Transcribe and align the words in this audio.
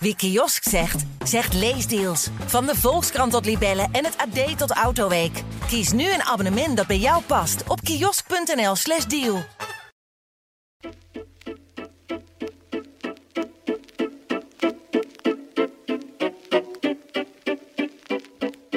Wie 0.00 0.16
kiosk 0.16 0.62
zegt, 0.68 1.04
zegt 1.24 1.54
leesdeals. 1.54 2.28
Van 2.46 2.66
de 2.66 2.74
Volkskrant 2.74 3.32
tot 3.32 3.44
Libellen 3.44 3.88
en 3.92 4.04
het 4.04 4.16
AD 4.16 4.58
tot 4.58 4.70
Autoweek. 4.70 5.42
Kies 5.66 5.92
nu 5.92 6.12
een 6.12 6.22
abonnement 6.22 6.76
dat 6.76 6.86
bij 6.86 6.98
jou 6.98 7.22
past 7.22 7.68
op 7.68 7.80
kiosk.nl/slash 7.80 9.04
deal. 9.04 9.42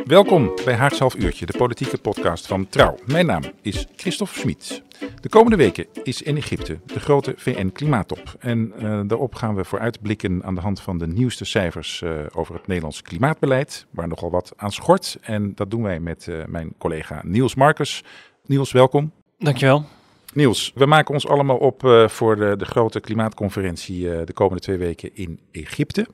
Welkom 0.06 0.52
bij 0.66 0.76
Haags 0.76 1.00
Half 1.00 1.16
Uurtje, 1.16 1.46
de 1.46 1.58
politieke 1.58 1.98
podcast 1.98 2.48
van 2.48 2.70
Trouw. 2.70 2.98
Mijn 3.06 3.26
naam 3.26 3.44
is 3.62 3.86
Christophe 3.96 4.40
Schmid. 4.40 4.82
De 5.22 5.30
komende 5.30 5.58
weken 5.58 5.86
is 6.04 6.22
in 6.22 6.38
Egypte 6.38 6.80
de 6.86 7.00
grote 7.00 7.34
VN-klimaattop. 7.38 8.36
En 8.40 8.74
uh, 8.76 9.02
daarop 9.06 9.36
gaan 9.36 9.56
we 9.56 9.64
vooruitblikken 9.64 10.44
aan 10.44 10.56
de 10.56 10.62
hand 10.62 10.82
van 10.82 10.98
de 10.98 11.08
nieuwste 11.08 11.46
cijfers 11.46 12.02
uh, 12.02 12.12
over 12.34 12.54
het 12.56 12.68
Nederlands 12.68 13.02
klimaatbeleid, 13.02 13.86
waar 13.90 14.08
nogal 14.08 14.32
wat 14.32 14.54
aan 14.56 14.72
schort. 14.72 15.18
En 15.22 15.56
dat 15.56 15.72
doen 15.72 15.84
wij 15.84 16.00
met 16.00 16.28
uh, 16.30 16.46
mijn 16.46 16.74
collega 16.78 17.22
Niels 17.26 17.56
Marcus. 17.56 18.04
Niels, 18.46 18.72
welkom. 18.72 19.12
Dankjewel. 19.38 19.86
Niels, 20.34 20.72
we 20.76 20.86
maken 20.86 21.14
ons 21.14 21.28
allemaal 21.28 21.58
op 21.58 22.06
voor 22.08 22.36
de, 22.36 22.56
de, 22.58 22.66
grote 22.66 23.00
klimaatconferentie 23.00 24.26
de 24.26 24.34
komende 24.34 24.62
twee 24.62 24.78
weken 24.78 25.10
in 25.14 25.40
Egypte. 25.52 26.08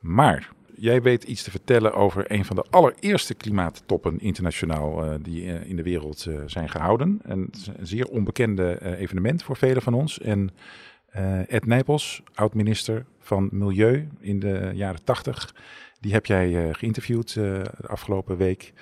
Maar 0.00 0.48
jij 0.78 1.02
weet 1.02 1.24
iets 1.24 1.42
te 1.42 1.50
vertellen 1.50 1.92
over 1.92 2.32
een 2.32 2.44
van 2.44 2.56
de 2.56 2.64
allereerste 2.70 3.34
klimaattoppen 3.34 4.20
internationaal 4.20 5.04
uh, 5.04 5.14
die 5.22 5.42
in 5.44 5.76
de 5.76 5.82
wereld 5.82 6.26
zijn 6.46 6.68
gehouden. 6.68 7.20
Een, 7.22 7.52
een 7.76 7.86
zeer 7.86 8.08
onbekende 8.08 8.96
evenement 8.96 9.42
voor 9.42 9.56
velen 9.56 9.82
van 9.82 9.94
ons. 9.94 10.20
En 10.20 10.50
Ed 11.48 11.66
Nijpels, 11.66 12.22
oud-minister 12.34 13.04
van 13.18 13.48
Milieu 13.52 14.08
in 14.20 14.40
de 14.40 14.70
jaren 14.74 15.04
tachtig, 15.04 15.54
die 16.00 16.12
heb 16.12 16.26
jij 16.26 16.74
geïnterviewd 16.74 17.34
de 17.34 17.64
afgelopen 17.86 18.36
week. 18.36 18.72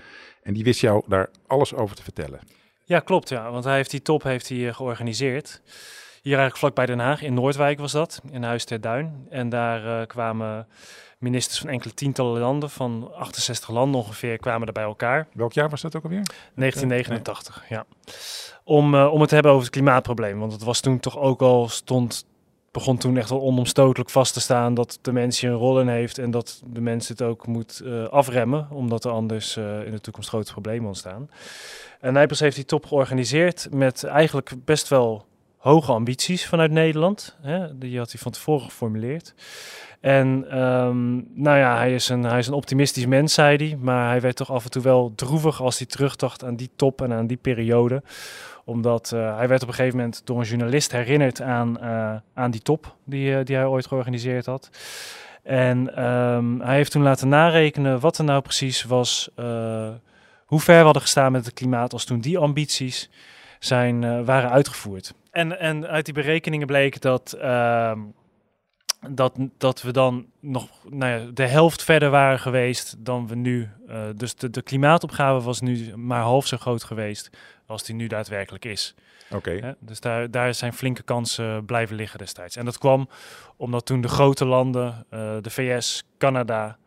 En 0.43 0.55
die 0.55 0.65
wist 0.65 0.81
jou 0.81 1.03
daar 1.09 1.31
alles 1.47 1.75
over 1.75 1.97
te 1.97 2.03
vertellen. 2.03 2.41
Ja, 2.85 3.01
klopt. 3.01 3.29
Ja, 3.29 3.51
want 3.51 3.65
hij 3.65 3.77
heeft 3.77 3.91
die 3.91 4.03
top 4.03 4.23
heeft 4.23 4.49
hij 4.49 4.73
georganiseerd. 4.73 5.63
Hier 6.23 6.39
eigenlijk 6.39 6.57
vlakbij 6.57 6.87
Den 6.87 6.99
Haag, 6.99 7.23
in 7.23 7.35
Noordwijk 7.35 7.79
was 7.79 7.93
dat, 7.93 8.23
in 8.31 8.43
Huis 8.43 8.65
ter 8.65 8.81
Duin. 8.81 9.27
En 9.31 9.49
daar 9.49 10.07
kwamen 10.07 10.67
ministers 11.27 11.59
van 11.59 11.69
enkele 11.69 11.95
tientallen 11.95 12.41
landen, 12.41 12.71
van 12.71 13.11
68 13.15 13.71
landen 13.71 14.01
ongeveer, 14.01 14.39
kwamen 14.39 14.67
er 14.67 14.73
bij 14.73 14.83
elkaar. 14.83 15.27
Welk 15.33 15.53
jaar 15.53 15.69
was 15.69 15.81
dat 15.81 15.97
ook 15.97 16.03
alweer? 16.03 16.23
1989, 16.55 17.61
nee. 17.61 17.79
ja. 17.79 17.87
Om, 18.65 18.95
uh, 18.95 19.13
om 19.13 19.21
het 19.21 19.29
te 19.29 19.35
hebben 19.35 19.53
over 19.53 19.65
het 19.65 19.75
klimaatprobleem. 19.75 20.39
Want 20.39 20.53
het 20.53 20.63
was 20.63 20.81
toen 20.81 21.01
toch 21.01 21.19
ook 21.19 21.43
al, 21.43 21.69
stond, 21.69 22.27
begon 22.71 22.99
toen 22.99 23.17
echt 23.17 23.31
wel 23.31 23.41
onomstotelijk 23.41 24.11
vast 24.11 24.33
te 24.33 24.41
staan 24.41 24.75
dat 24.75 24.99
de 25.03 25.13
mens 25.13 25.41
hier 25.41 25.51
een 25.51 25.57
rol 25.57 25.81
in 25.81 25.89
heeft 25.89 26.19
en 26.19 26.31
dat 26.31 26.63
de 26.67 26.81
mens 26.81 27.09
het 27.09 27.23
ook 27.23 27.47
moet 27.47 27.81
uh, 27.85 28.09
afremmen, 28.09 28.69
omdat 28.71 29.05
er 29.05 29.11
anders 29.11 29.57
in 29.57 29.91
de 29.91 30.01
toekomst 30.01 30.29
grote 30.29 30.53
problemen 30.53 30.87
ontstaan. 30.87 31.31
En 32.01 32.13
Nijpels 32.13 32.41
heeft 32.41 32.57
die 32.57 32.65
top 32.65 32.87
georganiseerd 32.87 33.69
met 33.71 34.05
eigenlijk 34.05 34.53
best 34.65 34.89
wel 34.89 35.27
hoge 35.67 35.93
ambities 35.93 36.47
vanuit 36.47 36.71
Nederland. 36.71 37.37
Hè? 37.43 37.79
Die 37.79 37.99
had 37.99 38.13
hij 38.13 38.21
van 38.21 38.33
tevoren 38.33 38.65
geformuleerd. 38.65 39.35
En 40.01 40.59
um, 40.63 41.29
nou 41.35 41.59
ja, 41.59 41.77
hij 41.77 41.95
is, 41.95 42.09
een, 42.09 42.25
hij 42.25 42.39
is 42.39 42.47
een 42.47 42.55
optimistisch 42.55 43.07
mens, 43.07 43.35
zei 43.35 43.57
hij. 43.57 43.79
Maar 43.81 44.09
hij 44.09 44.21
werd 44.21 44.37
toch 44.37 44.53
af 44.53 44.65
en 44.65 44.71
toe 44.71 44.83
wel 44.83 45.13
droevig 45.15 45.63
als 45.63 45.79
hij 45.79 45.87
terugdacht 45.87 46.45
aan 46.45 46.57
die 46.57 46.71
top 46.77 47.03
en 47.03 47.13
aan 47.13 47.27
die 47.27 47.37
periode. 47.37 48.03
Omdat 48.65 49.13
uh, 49.15 49.37
hij 49.37 49.49
werd 49.49 49.63
op 49.63 49.69
een 49.69 49.75
gegeven 49.75 49.97
moment 49.97 50.21
door 50.25 50.39
een 50.39 50.47
journalist 50.47 50.93
herinnerd 50.93 51.41
aan, 51.43 51.77
uh, 51.83 52.15
aan 52.35 52.51
die 52.51 52.63
top 52.63 52.97
die, 53.05 53.31
uh, 53.31 53.45
die 53.45 53.57
hij 53.57 53.67
ooit 53.67 53.87
georganiseerd 53.87 54.47
had. 54.47 54.71
En 55.43 56.05
um, 56.05 56.61
hij 56.61 56.77
heeft 56.77 56.91
toen 56.91 57.03
laten 57.03 57.29
narekenen 57.29 58.01
wat 58.01 58.19
er 58.19 58.25
nou 58.25 58.43
precies 58.43 58.85
was 58.85 59.31
hoe 60.47 60.61
ver 60.61 60.79
we 60.79 60.85
hadden 60.85 61.03
gestaan 61.03 61.33
met 61.33 61.45
het 61.45 61.55
klimaat 61.55 61.93
als 61.93 62.05
toen 62.05 62.21
die 62.21 62.39
ambities 62.39 63.11
zijn, 63.59 64.25
waren 64.25 64.51
uitgevoerd. 64.51 65.15
En, 65.37 65.59
en 65.59 65.87
uit 65.87 66.05
die 66.05 66.15
berekeningen 66.15 66.67
bleek 66.67 67.01
dat, 67.01 67.37
uh, 67.39 67.93
dat, 69.11 69.39
dat 69.59 69.83
we 69.83 69.93
dan 69.93 70.27
nog 70.41 70.69
nou 70.89 71.21
ja, 71.21 71.31
de 71.33 71.47
helft 71.47 71.83
verder 71.83 72.11
waren 72.11 72.39
geweest 72.39 72.95
dan 72.99 73.27
we 73.27 73.35
nu. 73.35 73.71
Uh, 73.89 74.05
dus 74.17 74.35
de, 74.35 74.51
de 74.51 74.63
klimaatopgave 74.63 75.45
was 75.45 75.61
nu 75.61 75.97
maar 75.97 76.23
half 76.23 76.47
zo 76.47 76.57
groot 76.57 76.85
geweest 76.85 77.31
als 77.67 77.83
die 77.83 77.95
nu 77.95 78.07
daadwerkelijk 78.07 78.65
is. 78.65 78.95
Oké. 79.31 79.57
Okay. 79.57 79.75
Dus 79.81 80.01
daar, 80.01 80.31
daar 80.31 80.55
zijn 80.55 80.73
flinke 80.73 81.03
kansen 81.03 81.65
blijven 81.65 81.97
liggen 81.97 82.19
destijds. 82.19 82.57
En 82.57 82.65
dat 82.65 82.79
kwam 82.79 83.09
omdat 83.57 83.87
toen 83.87 84.01
de 84.01 84.09
grote 84.09 84.45
landen, 84.45 85.07
uh, 85.11 85.37
de 85.41 85.51
VS, 85.51 86.05
Canada, 86.19 86.79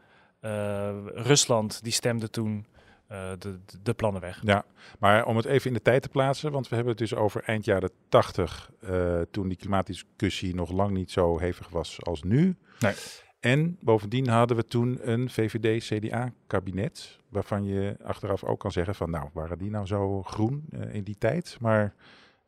Rusland, 1.13 1.83
die 1.83 1.91
stemden 1.91 2.31
toen 2.31 2.65
uh, 3.11 3.31
de, 3.39 3.59
de, 3.83 3.93
plannen 3.93 4.21
weg. 4.21 4.39
Ja, 4.43 4.65
maar 4.99 5.25
om 5.25 5.35
het 5.35 5.45
even 5.45 5.67
in 5.67 5.73
de 5.73 5.81
tijd 5.81 6.01
te 6.01 6.09
plaatsen, 6.09 6.51
want 6.51 6.69
we 6.69 6.75
hebben 6.75 6.93
het 6.93 7.01
dus 7.01 7.15
over 7.15 7.43
eind 7.43 7.65
jaren 7.65 7.91
80, 8.09 8.71
uh, 8.83 9.21
toen 9.31 9.47
die 9.47 9.57
klimaatdiscussie 9.57 10.55
nog 10.55 10.71
lang 10.71 10.91
niet 10.91 11.11
zo 11.11 11.39
hevig 11.39 11.69
was 11.69 12.03
als 12.03 12.23
nu. 12.23 12.55
Nee. 12.79 12.93
En 13.39 13.77
bovendien 13.81 14.27
hadden 14.27 14.57
we 14.57 14.65
toen 14.65 14.99
een 15.01 15.29
VVD-CDA-kabinet, 15.29 17.19
waarvan 17.29 17.65
je 17.65 17.97
achteraf 18.03 18.43
ook 18.43 18.59
kan 18.59 18.71
zeggen 18.71 18.95
van 18.95 19.09
nou, 19.09 19.29
waren 19.33 19.57
die 19.57 19.69
nou 19.69 19.85
zo 19.85 20.23
groen 20.23 20.65
uh, 20.69 20.93
in 20.93 21.03
die 21.03 21.17
tijd? 21.17 21.57
Maar 21.59 21.93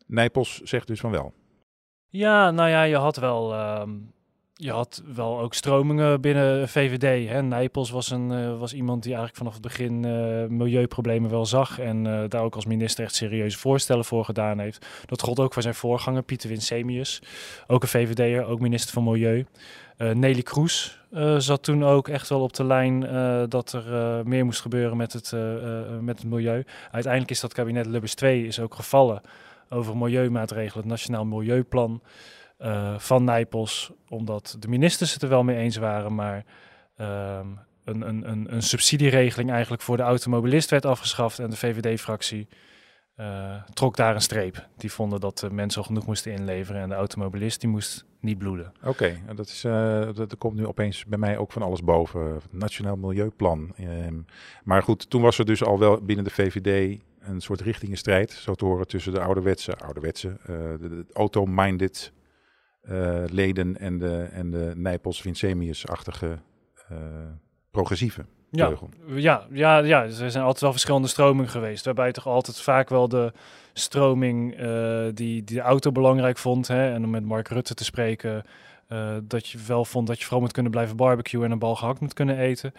Nijpels 0.05 0.61
zegt 0.61 0.87
dus 0.87 0.99
van 0.99 1.11
wel. 1.11 1.33
Ja, 2.07 2.51
nou 2.51 2.69
ja, 2.69 2.83
je 2.83 2.95
had 2.95 3.17
wel... 3.17 3.53
Uh, 3.53 3.83
je 4.61 4.71
had 4.71 5.03
wel 5.13 5.39
ook 5.39 5.53
stromingen 5.53 6.21
binnen 6.21 6.69
VVD. 6.69 7.29
Hè. 7.29 7.41
Nijpels 7.41 7.89
was, 7.89 8.11
een, 8.11 8.31
uh, 8.31 8.59
was 8.59 8.73
iemand 8.73 9.03
die 9.03 9.11
eigenlijk 9.11 9.37
vanaf 9.37 9.53
het 9.53 9.61
begin 9.61 10.03
uh, 10.03 10.45
milieuproblemen 10.47 11.29
wel 11.29 11.45
zag. 11.45 11.79
En 11.79 12.05
uh, 12.05 12.23
daar 12.27 12.43
ook 12.43 12.55
als 12.55 12.65
minister 12.65 13.03
echt 13.03 13.15
serieuze 13.15 13.57
voorstellen 13.57 14.05
voor 14.05 14.25
gedaan 14.25 14.59
heeft. 14.59 14.85
Dat 15.05 15.21
gold 15.21 15.39
ook 15.39 15.53
voor 15.53 15.61
zijn 15.61 15.75
voorganger, 15.75 16.23
Pieter 16.23 16.49
Winsemius. 16.49 17.21
Ook 17.67 17.81
een 17.81 17.87
VVD'er, 17.87 18.45
ook 18.45 18.59
minister 18.59 18.93
van 18.93 19.03
Milieu. 19.03 19.45
Nelly 19.97 20.41
Kroes 20.41 20.99
zat 21.37 21.63
toen 21.63 21.85
ook 21.85 22.07
echt 22.07 22.29
wel 22.29 22.41
op 22.41 22.53
de 22.53 22.63
lijn 22.63 22.99
dat 23.49 23.73
er 23.73 24.27
meer 24.27 24.45
moest 24.45 24.61
gebeuren 24.61 24.97
met 24.97 25.13
het, 25.13 25.31
met 26.01 26.17
het 26.17 26.29
milieu. 26.29 26.63
Uiteindelijk 26.91 27.31
is 27.31 27.39
dat 27.39 27.53
kabinet 27.53 27.85
Lubbers 27.85 28.13
2 28.13 28.45
is 28.45 28.59
ook 28.59 28.75
gevallen 28.75 29.21
over 29.69 29.97
milieumaatregelen, 29.97 30.77
het 30.77 30.91
Nationaal 30.91 31.25
Milieuplan. 31.25 32.01
Uh, 32.63 32.99
van 32.99 33.23
Nijpels, 33.23 33.91
omdat 34.09 34.55
de 34.59 34.67
ministers 34.67 35.13
het 35.13 35.21
er 35.21 35.29
wel 35.29 35.43
mee 35.43 35.57
eens 35.57 35.77
waren, 35.77 36.15
maar 36.15 36.45
um, 36.97 37.59
een, 37.83 38.07
een, 38.07 38.29
een, 38.29 38.53
een, 38.53 38.61
subsidieregeling 38.61 39.51
eigenlijk 39.51 39.81
voor 39.81 39.97
de 39.97 40.03
automobilist 40.03 40.69
werd 40.69 40.85
afgeschaft 40.85 41.39
en 41.39 41.49
de 41.49 41.55
VVD-fractie 41.55 42.47
uh, 43.17 43.63
trok 43.73 43.95
daar 43.95 44.15
een 44.15 44.21
streep. 44.21 44.67
Die 44.77 44.91
vonden 44.91 45.19
dat 45.19 45.39
de 45.39 45.51
mensen 45.51 45.81
al 45.81 45.87
genoeg 45.87 46.05
moesten 46.05 46.31
inleveren 46.31 46.81
en 46.81 46.89
de 46.89 46.95
automobilist 46.95 47.61
die 47.61 47.69
moest 47.69 48.05
niet 48.19 48.37
bloeden. 48.37 48.73
Oké, 48.79 48.89
okay, 48.89 49.21
dat, 49.35 49.61
dat, 50.15 50.37
komt 50.37 50.55
nu 50.55 50.65
opeens 50.65 51.05
bij 51.05 51.17
mij 51.17 51.37
ook 51.37 51.51
van 51.51 51.61
alles 51.61 51.83
boven. 51.83 52.41
Nationaal 52.51 52.95
Milieuplan. 52.95 53.73
Um, 53.79 54.25
maar 54.63 54.83
goed, 54.83 55.09
toen 55.09 55.21
was 55.21 55.37
er 55.37 55.45
dus 55.45 55.63
al 55.63 55.79
wel 55.79 56.01
binnen 56.01 56.25
de 56.25 56.31
VVD 56.31 56.99
een 57.19 57.41
soort 57.41 57.61
richtingenstrijd, 57.61 58.31
zo 58.31 58.53
te 58.53 58.65
horen, 58.65 58.87
tussen 58.87 59.13
de 59.13 59.21
ouderwetse, 59.21 59.75
ouderwetse, 59.77 60.27
uh, 60.27 60.35
de, 60.47 60.89
de 60.89 61.05
auto-minded 61.13 62.11
leden 63.25 63.77
en 63.77 63.97
de, 63.97 64.27
en 64.31 64.49
de 64.49 64.71
Nijpels-Vincemius-achtige 64.75 66.39
uh, 66.91 66.97
progressieve 67.71 68.25
ja, 68.51 68.73
ja, 69.07 69.47
ja, 69.51 69.77
ja, 69.77 70.03
er 70.03 70.31
zijn 70.31 70.43
altijd 70.43 70.61
wel 70.61 70.71
verschillende 70.71 71.07
stromingen 71.07 71.49
geweest. 71.49 71.85
Waarbij 71.85 72.11
toch 72.11 72.27
altijd 72.27 72.61
vaak 72.61 72.89
wel 72.89 73.07
de 73.07 73.33
stroming 73.73 74.59
uh, 74.59 75.03
die, 75.03 75.43
die 75.43 75.43
de 75.43 75.59
auto 75.59 75.91
belangrijk 75.91 76.37
vond. 76.37 76.67
Hè, 76.67 76.93
en 76.93 77.03
om 77.03 77.09
met 77.09 77.25
Mark 77.25 77.47
Rutte 77.47 77.73
te 77.73 77.83
spreken. 77.83 78.43
Uh, 78.89 79.17
dat 79.23 79.47
je 79.47 79.57
wel 79.67 79.85
vond 79.85 80.07
dat 80.07 80.17
je 80.17 80.23
vooral 80.23 80.41
moet 80.41 80.51
kunnen 80.51 80.71
blijven 80.71 80.95
barbecuen 80.95 81.45
en 81.45 81.51
een 81.51 81.59
bal 81.59 81.75
gehakt 81.75 81.99
moet 81.99 82.13
kunnen 82.13 82.37
eten. 82.37 82.73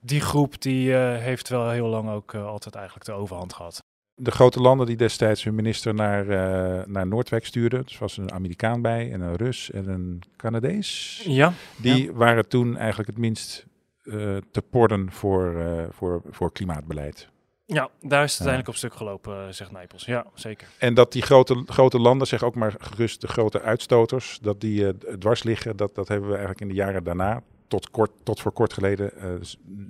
Die 0.00 0.20
groep 0.20 0.62
die 0.62 0.88
uh, 0.88 1.16
heeft 1.16 1.48
wel 1.48 1.70
heel 1.70 1.88
lang 1.88 2.10
ook 2.10 2.34
altijd 2.34 2.74
eigenlijk 2.74 3.06
de 3.06 3.12
overhand 3.12 3.52
gehad 3.52 3.84
de 4.16 4.30
grote 4.30 4.60
landen 4.60 4.86
die 4.86 4.96
destijds 4.96 5.44
hun 5.44 5.54
minister 5.54 5.94
naar, 5.94 6.26
uh, 6.26 6.84
naar 6.86 7.06
Noordwijk 7.06 7.46
stuurden. 7.46 7.82
Dus 7.82 7.98
was 7.98 8.16
een 8.16 8.32
Amerikaan 8.32 8.82
bij 8.82 9.12
en 9.12 9.20
een 9.20 9.36
Rus 9.36 9.70
en 9.70 9.88
een 9.88 10.22
Canadees. 10.36 11.22
Ja. 11.26 11.52
Die 11.76 12.04
ja. 12.04 12.12
waren 12.12 12.48
toen 12.48 12.76
eigenlijk 12.76 13.08
het 13.08 13.18
minst 13.18 13.66
uh, 14.04 14.36
te 14.50 14.62
porden 14.70 15.12
voor, 15.12 15.54
uh, 15.54 15.84
voor, 15.90 16.22
voor 16.30 16.52
klimaatbeleid. 16.52 17.28
Ja, 17.64 17.90
daar 18.00 18.24
is 18.24 18.30
het 18.30 18.40
uiteindelijk 18.40 18.68
op 18.68 18.74
stuk 18.74 18.94
gelopen, 18.94 19.54
zegt 19.54 19.72
Nijpels. 19.72 20.04
Ja, 20.04 20.26
zeker. 20.34 20.68
En 20.78 20.94
dat 20.94 21.12
die 21.12 21.22
grote, 21.22 21.62
grote 21.66 21.98
landen, 21.98 22.26
zeg 22.26 22.42
ook 22.42 22.54
maar 22.54 22.74
gerust 22.78 23.20
de 23.20 23.28
grote 23.28 23.60
uitstoters, 23.60 24.38
dat 24.42 24.60
die 24.60 24.98
dwars 25.18 25.42
liggen, 25.42 25.76
dat, 25.76 25.94
dat 25.94 26.08
hebben 26.08 26.28
we 26.28 26.34
eigenlijk 26.34 26.60
in 26.60 26.68
de 26.68 26.74
jaren 26.74 27.04
daarna, 27.04 27.42
tot, 27.68 27.90
kort, 27.90 28.10
tot 28.22 28.40
voor 28.40 28.52
kort 28.52 28.72
geleden, 28.72 29.10
uh, 29.16 29.24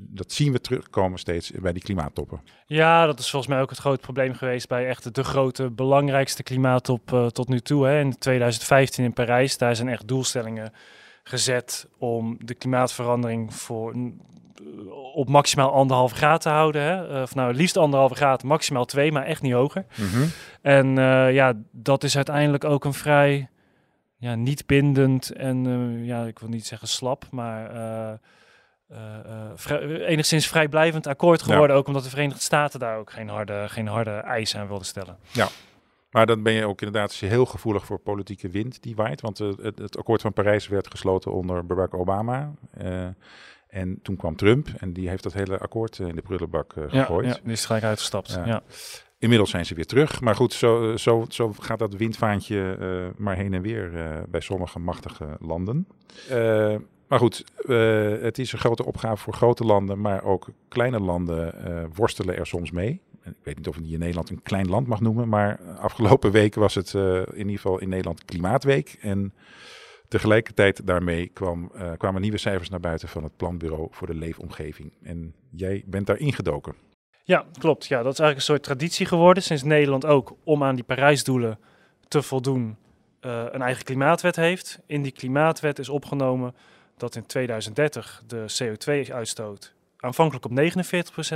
dat 0.09 0.33
zien 0.33 0.53
we 0.53 0.61
terugkomen 0.61 1.19
steeds 1.19 1.51
bij 1.51 1.73
die 1.73 1.83
klimaattoppen. 1.83 2.41
Ja, 2.67 3.07
dat 3.07 3.19
is 3.19 3.31
volgens 3.31 3.53
mij 3.53 3.63
ook 3.63 3.71
het 3.71 3.79
grote 3.79 4.01
probleem 4.01 4.35
geweest 4.35 4.69
bij 4.69 4.89
echt 4.89 5.15
de 5.15 5.25
grote, 5.25 5.71
belangrijkste 5.71 6.43
klimaattop 6.43 7.13
uh, 7.13 7.27
tot 7.27 7.49
nu 7.49 7.61
toe. 7.61 7.87
Hè. 7.87 8.01
In 8.01 8.19
2015 8.19 9.05
in 9.05 9.13
Parijs, 9.13 9.59
daar 9.59 9.77
zijn 9.77 9.89
echt 9.89 10.09
doelstellingen 10.09 10.73
gezet 11.23 11.89
om 11.99 12.37
de 12.41 12.55
klimaatverandering 12.55 13.55
voor 13.55 13.95
op 15.15 15.29
maximaal 15.29 15.73
anderhalve 15.73 16.15
graad 16.15 16.41
te 16.41 16.49
houden. 16.49 16.83
Hè? 16.83 17.23
Of 17.23 17.35
nou, 17.35 17.55
liefst 17.55 17.77
anderhalve 17.77 18.15
graad, 18.15 18.43
maximaal 18.43 18.85
twee, 18.85 19.13
maar 19.13 19.25
echt 19.25 19.43
niet 19.43 19.53
hoger. 19.53 19.87
Mhm. 19.95 20.27
En 20.63 20.95
ja, 21.33 21.53
dat 21.73 22.05
is 22.05 22.17
uiteindelijk 22.17 22.65
ook 22.65 22.85
een 22.85 22.95
vrij 22.95 23.49
ja, 24.17 24.35
niet 24.35 24.67
bindend 24.67 25.31
en 25.31 25.65
ja, 26.05 26.25
ik 26.25 26.39
wil 26.39 26.49
niet 26.49 26.67
zeggen 26.67 26.89
slap, 26.89 27.25
maar 27.31 27.75
uh, 27.75 29.51
vrij, 29.55 30.07
enigszins 30.07 30.47
vrijblijvend 30.47 31.07
akkoord 31.07 31.43
geworden. 31.43 31.77
Ook 31.77 31.87
omdat 31.87 32.03
de 32.03 32.09
Verenigde 32.09 32.43
Staten 32.43 32.81
daar 32.81 32.99
ook 32.99 33.11
geen 33.11 33.29
harde, 33.29 33.65
geen 33.69 33.87
harde 33.87 34.11
eisen 34.11 34.61
aan 34.61 34.67
wilden 34.67 34.87
stellen. 34.87 35.19
Ja, 35.33 35.49
maar 36.11 36.27
dan 36.27 36.43
ben 36.43 36.53
je 36.53 36.67
ook 36.67 36.81
inderdaad 36.83 37.13
heel 37.13 37.47
gevoelig 37.47 37.87
voor 37.87 37.99
politieke 37.99 38.49
wind 38.49 38.83
die 38.83 38.97
waait. 38.97 39.21
Want 39.21 39.39
het, 39.39 39.79
het, 39.79 39.99
akkoord 39.99 40.21
van 40.21 40.33
Parijs 40.33 40.69
werd 40.69 40.91
gesloten 40.91 41.33
onder 41.33 41.67
Barack 41.67 41.95
Obama. 41.95 42.53
en 43.69 43.99
toen 44.03 44.17
kwam 44.17 44.37
Trump 44.37 44.69
en 44.79 44.93
die 44.93 45.09
heeft 45.09 45.23
dat 45.23 45.33
hele 45.33 45.59
akkoord 45.59 45.99
in 45.99 46.15
de 46.15 46.23
prullenbak 46.23 46.73
gegooid. 46.73 47.27
Ja, 47.27 47.33
ja, 47.33 47.41
die 47.43 47.53
is 47.53 47.65
gelijk 47.65 47.85
uitgestapt. 47.85 48.41
Ja. 48.45 48.63
Inmiddels 49.19 49.51
zijn 49.51 49.67
ze 49.67 49.75
weer 49.75 49.87
terug. 49.87 50.21
Maar 50.21 50.35
goed, 50.35 50.53
zo, 50.53 50.97
zo, 50.97 51.25
zo 51.29 51.53
gaat 51.59 51.79
dat 51.79 51.95
windvaantje 51.95 52.79
maar 53.17 53.37
heen 53.37 53.55
en 53.55 53.63
weer 53.63 53.91
bij 54.29 54.41
sommige 54.41 54.79
machtige 54.79 55.37
landen. 55.41 55.87
Maar 57.09 57.19
goed, 57.19 57.45
het 58.23 58.39
is 58.39 58.53
een 58.53 58.59
grote 58.59 58.85
opgave 58.85 59.23
voor 59.23 59.33
grote 59.33 59.65
landen, 59.65 60.01
maar 60.01 60.25
ook 60.25 60.49
kleine 60.69 61.01
landen 61.01 61.55
worstelen 61.95 62.37
er 62.37 62.47
soms 62.47 62.71
mee. 62.71 63.01
Ik 63.25 63.35
weet 63.43 63.57
niet 63.57 63.69
of 63.69 63.79
je 63.83 63.99
Nederland 63.99 64.31
een 64.31 64.43
klein 64.43 64.69
land 64.69 64.87
mag 64.87 65.01
noemen, 65.01 65.29
maar 65.29 65.61
afgelopen 65.79 66.31
weken 66.31 66.61
was 66.61 66.75
het 66.75 66.95
in 67.33 67.37
ieder 67.37 67.55
geval 67.55 67.79
in 67.79 67.89
Nederland 67.89 68.25
Klimaatweek. 68.25 68.99
En 69.01 69.35
tegelijkertijd 70.09 70.87
daarmee 70.87 71.31
kwam, 71.33 71.73
kwamen 71.97 72.21
nieuwe 72.21 72.39
cijfers 72.39 72.69
naar 72.69 72.81
buiten 72.81 73.09
van 73.09 73.23
het 73.23 73.37
Planbureau 73.37 73.89
voor 73.91 74.07
de 74.07 74.15
Leefomgeving. 74.15 74.93
En 75.03 75.35
jij 75.51 75.83
bent 75.87 76.07
daar 76.07 76.19
ingedoken. 76.19 76.75
Ja, 77.27 77.45
klopt. 77.59 77.87
Ja, 77.87 78.03
dat 78.03 78.13
is 78.13 78.19
eigenlijk 78.19 78.37
een 78.37 78.55
soort 78.55 78.63
traditie 78.63 79.07
geworden 79.07 79.43
sinds 79.43 79.63
Nederland 79.63 80.07
ook 80.07 80.37
om 80.45 80.65
aan 80.65 80.75
die 80.75 80.85
Parijsdoelen 80.85 81.59
te 82.09 82.23
voldoen. 82.23 82.77
een 83.21 83.63
eigen 83.63 83.85
klimaatwet 83.85 84.37
heeft. 84.37 84.79
In 84.87 85.03
die 85.03 85.13
klimaatwet 85.13 85.79
is 85.79 85.89
opgenomen 85.89 86.55
dat 86.97 87.17
in 87.17 87.27
2030 87.27 88.23
de 88.27 88.45
CO2-uitstoot 88.63 89.75
aanvankelijk 89.97 90.45
op 90.45 90.51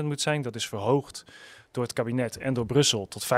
49% 0.01 0.05
moet 0.05 0.21
zijn. 0.21 0.43
Dat 0.43 0.55
is 0.55 0.69
verhoogd 0.69 1.25
door 1.71 1.83
het 1.83 1.93
kabinet 1.93 2.39
en 2.39 2.55
door 2.55 2.67
Brussel 2.67 3.09
tot 3.09 3.25
55%. 3.25 3.29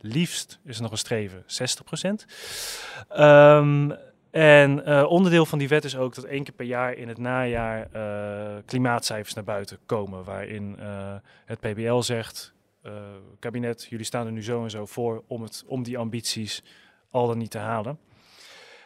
Liefst 0.00 0.58
is 0.64 0.76
er 0.76 0.82
nog 0.82 0.90
een 0.90 0.98
streven 0.98 1.42
60%. 1.42 1.46
Um, 3.18 3.94
en 4.34 4.82
uh, 4.88 5.04
onderdeel 5.08 5.46
van 5.46 5.58
die 5.58 5.68
wet 5.68 5.84
is 5.84 5.96
ook 5.96 6.14
dat 6.14 6.24
één 6.24 6.44
keer 6.44 6.54
per 6.54 6.66
jaar 6.66 6.92
in 6.92 7.08
het 7.08 7.18
najaar 7.18 7.88
uh, 7.96 8.62
klimaatcijfers 8.64 9.34
naar 9.34 9.44
buiten 9.44 9.78
komen. 9.86 10.24
Waarin 10.24 10.76
uh, 10.80 11.14
het 11.44 11.60
PBL 11.60 12.00
zegt, 12.00 12.54
kabinet, 13.38 13.86
jullie 13.88 14.04
staan 14.04 14.26
er 14.26 14.32
nu 14.32 14.42
zo 14.42 14.62
en 14.62 14.70
zo 14.70 14.86
voor 14.86 15.22
om, 15.26 15.42
het, 15.42 15.64
om 15.66 15.82
die 15.82 15.98
ambities 15.98 16.62
al 17.10 17.26
dan 17.26 17.38
niet 17.38 17.50
te 17.50 17.58
halen. 17.58 17.98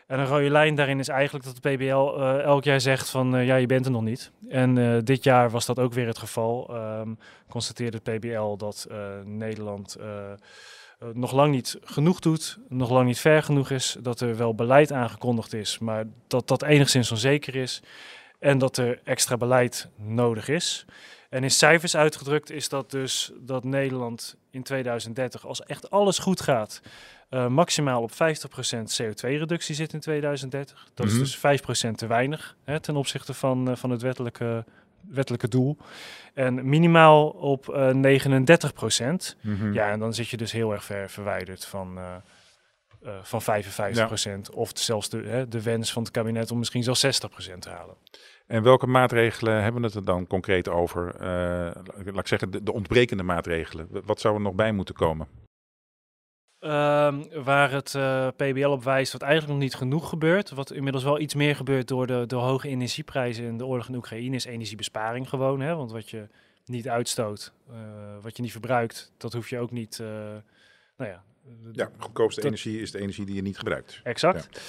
En 0.07 0.19
een 0.19 0.27
rode 0.27 0.51
lijn 0.51 0.75
daarin 0.75 0.99
is 0.99 1.09
eigenlijk 1.09 1.45
dat 1.45 1.59
de 1.63 1.71
PBL 1.71 2.23
elk 2.23 2.65
jaar 2.65 2.81
zegt 2.81 3.11
van 3.11 3.45
ja, 3.45 3.57
je 3.57 3.67
bent 3.67 3.85
er 3.85 3.91
nog 3.91 4.03
niet. 4.03 4.33
En 4.49 5.05
dit 5.05 5.25
jaar 5.25 5.51
was 5.51 5.67
dat 5.67 5.79
ook 5.79 5.93
weer 5.93 6.07
het 6.07 6.19
geval. 6.19 6.77
Um, 6.77 7.19
constateerde 7.49 8.01
het 8.03 8.19
PBL 8.19 8.57
dat 8.57 8.89
Nederland 9.25 9.97
nog 11.13 11.33
lang 11.33 11.53
niet 11.53 11.79
genoeg 11.85 12.21
doet, 12.21 12.59
nog 12.69 12.91
lang 12.91 13.07
niet 13.07 13.19
ver 13.19 13.43
genoeg 13.43 13.71
is, 13.71 13.97
dat 14.01 14.21
er 14.21 14.37
wel 14.37 14.55
beleid 14.55 14.93
aangekondigd 14.93 15.53
is, 15.53 15.79
maar 15.79 16.05
dat 16.27 16.49
dat 16.49 16.63
enigszins 16.63 17.11
onzeker 17.11 17.55
is 17.57 17.83
en 18.39 18.59
dat 18.59 18.77
er 18.77 19.01
extra 19.05 19.37
beleid 19.37 19.89
nodig 19.97 20.49
is. 20.49 20.85
En 21.29 21.43
in 21.43 21.51
cijfers 21.51 21.97
uitgedrukt 21.97 22.51
is 22.51 22.69
dat 22.69 22.91
dus 22.91 23.33
dat 23.41 23.65
Nederland 23.65 24.37
in 24.51 24.63
2030, 24.63 25.47
als 25.47 25.63
echt 25.63 25.91
alles 25.91 26.19
goed 26.19 26.41
gaat, 26.41 26.81
uh, 27.31 27.47
maximaal 27.47 28.03
op 28.03 28.13
50% 28.13 28.15
CO2-reductie 29.03 29.75
zit 29.75 29.93
in 29.93 30.01
2030. 30.01 30.89
Dat 30.95 31.07
is 31.07 31.19
dus 31.19 31.37
5% 31.37 31.41
te 31.95 32.07
weinig 32.07 32.57
hè, 32.65 32.81
ten 32.81 32.97
opzichte 32.97 33.35
van, 33.35 33.71
uh, 33.71 33.77
van 33.77 33.91
het 33.91 34.03
wettelijke, 34.03 34.65
wettelijke 35.09 35.49
doel. 35.49 35.77
En 36.35 36.69
minimaal 36.69 37.29
op 37.29 37.69
uh, 37.69 37.89
39 37.89 38.73
procent. 38.73 39.37
Mm 39.43 39.57
-hmm. 39.57 39.73
Ja, 39.73 39.91
en 39.91 39.99
dan 39.99 40.15
zit 40.15 40.29
je 40.29 40.37
dus 40.37 40.53
heel 40.53 40.73
erg 40.73 40.85
ver 40.85 41.11
verwijderd 41.11 41.65
van, 41.65 41.99
uh, 41.99 42.15
van 43.23 43.43
55 43.43 44.07
procent. 44.07 44.51
Of 44.51 44.71
zelfs 44.75 45.09
de, 45.09 45.23
hè, 45.23 45.49
de 45.49 45.63
wens 45.63 45.93
van 45.93 46.03
het 46.03 46.11
kabinet 46.13 46.51
om 46.51 46.59
misschien 46.59 46.83
zelfs 46.83 47.01
60 47.01 47.31
procent 47.31 47.63
te 47.63 47.71
halen. 47.71 47.97
En 48.47 48.63
welke 48.63 48.87
maatregelen 48.87 49.63
hebben 49.63 49.81
we 49.81 49.87
het 49.87 49.97
er 49.97 50.05
dan 50.05 50.27
concreet 50.27 50.69
over? 50.69 51.15
laat 52.05 52.19
ik 52.19 52.27
zeggen, 52.27 52.51
de, 52.51 52.63
de 52.63 52.73
ontbrekende 52.73 53.23
maatregelen. 53.23 53.89
Wat 54.05 54.21
zou 54.21 54.35
er 54.35 54.41
nog 54.41 54.55
bij 54.55 54.73
moeten 54.73 54.95
komen? 54.95 55.29
Um, 56.61 57.43
waar 57.43 57.71
het 57.71 57.95
uh, 57.95 58.29
PBL 58.37 58.69
op 58.69 58.85
wijst, 58.85 59.13
wat 59.13 59.23
eigenlijk 59.23 59.53
nog 59.53 59.63
niet 59.63 59.75
genoeg 59.75 60.09
gebeurt. 60.09 60.51
Wat 60.51 60.73
inmiddels 60.73 61.05
wel 61.05 61.21
iets 61.21 61.35
meer 61.35 61.57
gebeurt 61.57 61.89
door 61.89 62.07
de, 62.07 62.25
de 62.27 62.37
hoge 62.37 62.69
energieprijzen 62.69 63.47
en 63.47 63.57
de 63.57 63.67
oorlog 63.67 63.89
in 63.89 63.95
Oekraïne, 63.95 64.37
is 64.37 64.45
energiebesparing 64.45 65.29
gewoon. 65.29 65.61
Hè? 65.61 65.75
Want 65.75 65.91
wat 65.91 66.11
je 66.11 66.29
niet 66.65 66.89
uitstoot, 66.89 67.53
uh, 67.71 67.77
wat 68.21 68.37
je 68.37 68.43
niet 68.43 68.53
verbruikt, 68.53 69.13
dat 69.17 69.33
hoef 69.33 69.49
je 69.49 69.59
ook 69.59 69.71
niet. 69.71 69.99
Uh, 70.03 70.09
nou 70.97 71.11
ja, 71.11 71.23
ja, 71.73 71.91
goedkoopste 71.99 72.45
energie 72.45 72.81
is 72.81 72.91
de 72.91 73.01
energie 73.01 73.25
die 73.25 73.35
je 73.35 73.43
niet 73.43 73.59
gebruikt. 73.59 74.01
Exact. 74.03 74.61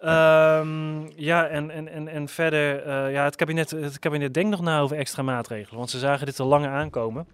Ja. 0.00 0.58
Um, 0.58 1.12
ja, 1.16 1.46
en, 1.46 1.70
en, 1.70 1.88
en, 1.88 2.08
en 2.08 2.28
verder, 2.28 2.86
ja, 3.10 3.24
het 3.24 3.36
kabinet, 3.36 3.70
het 3.70 3.98
kabinet 3.98 4.34
denkt 4.34 4.50
nog 4.50 4.60
na 4.60 4.80
over 4.80 4.96
extra 4.96 5.22
maatregelen. 5.22 5.78
Want 5.78 5.90
ze 5.90 5.98
zagen 5.98 6.26
dit 6.26 6.40
al 6.40 6.46
lang 6.46 6.66
aankomen. 6.66 7.26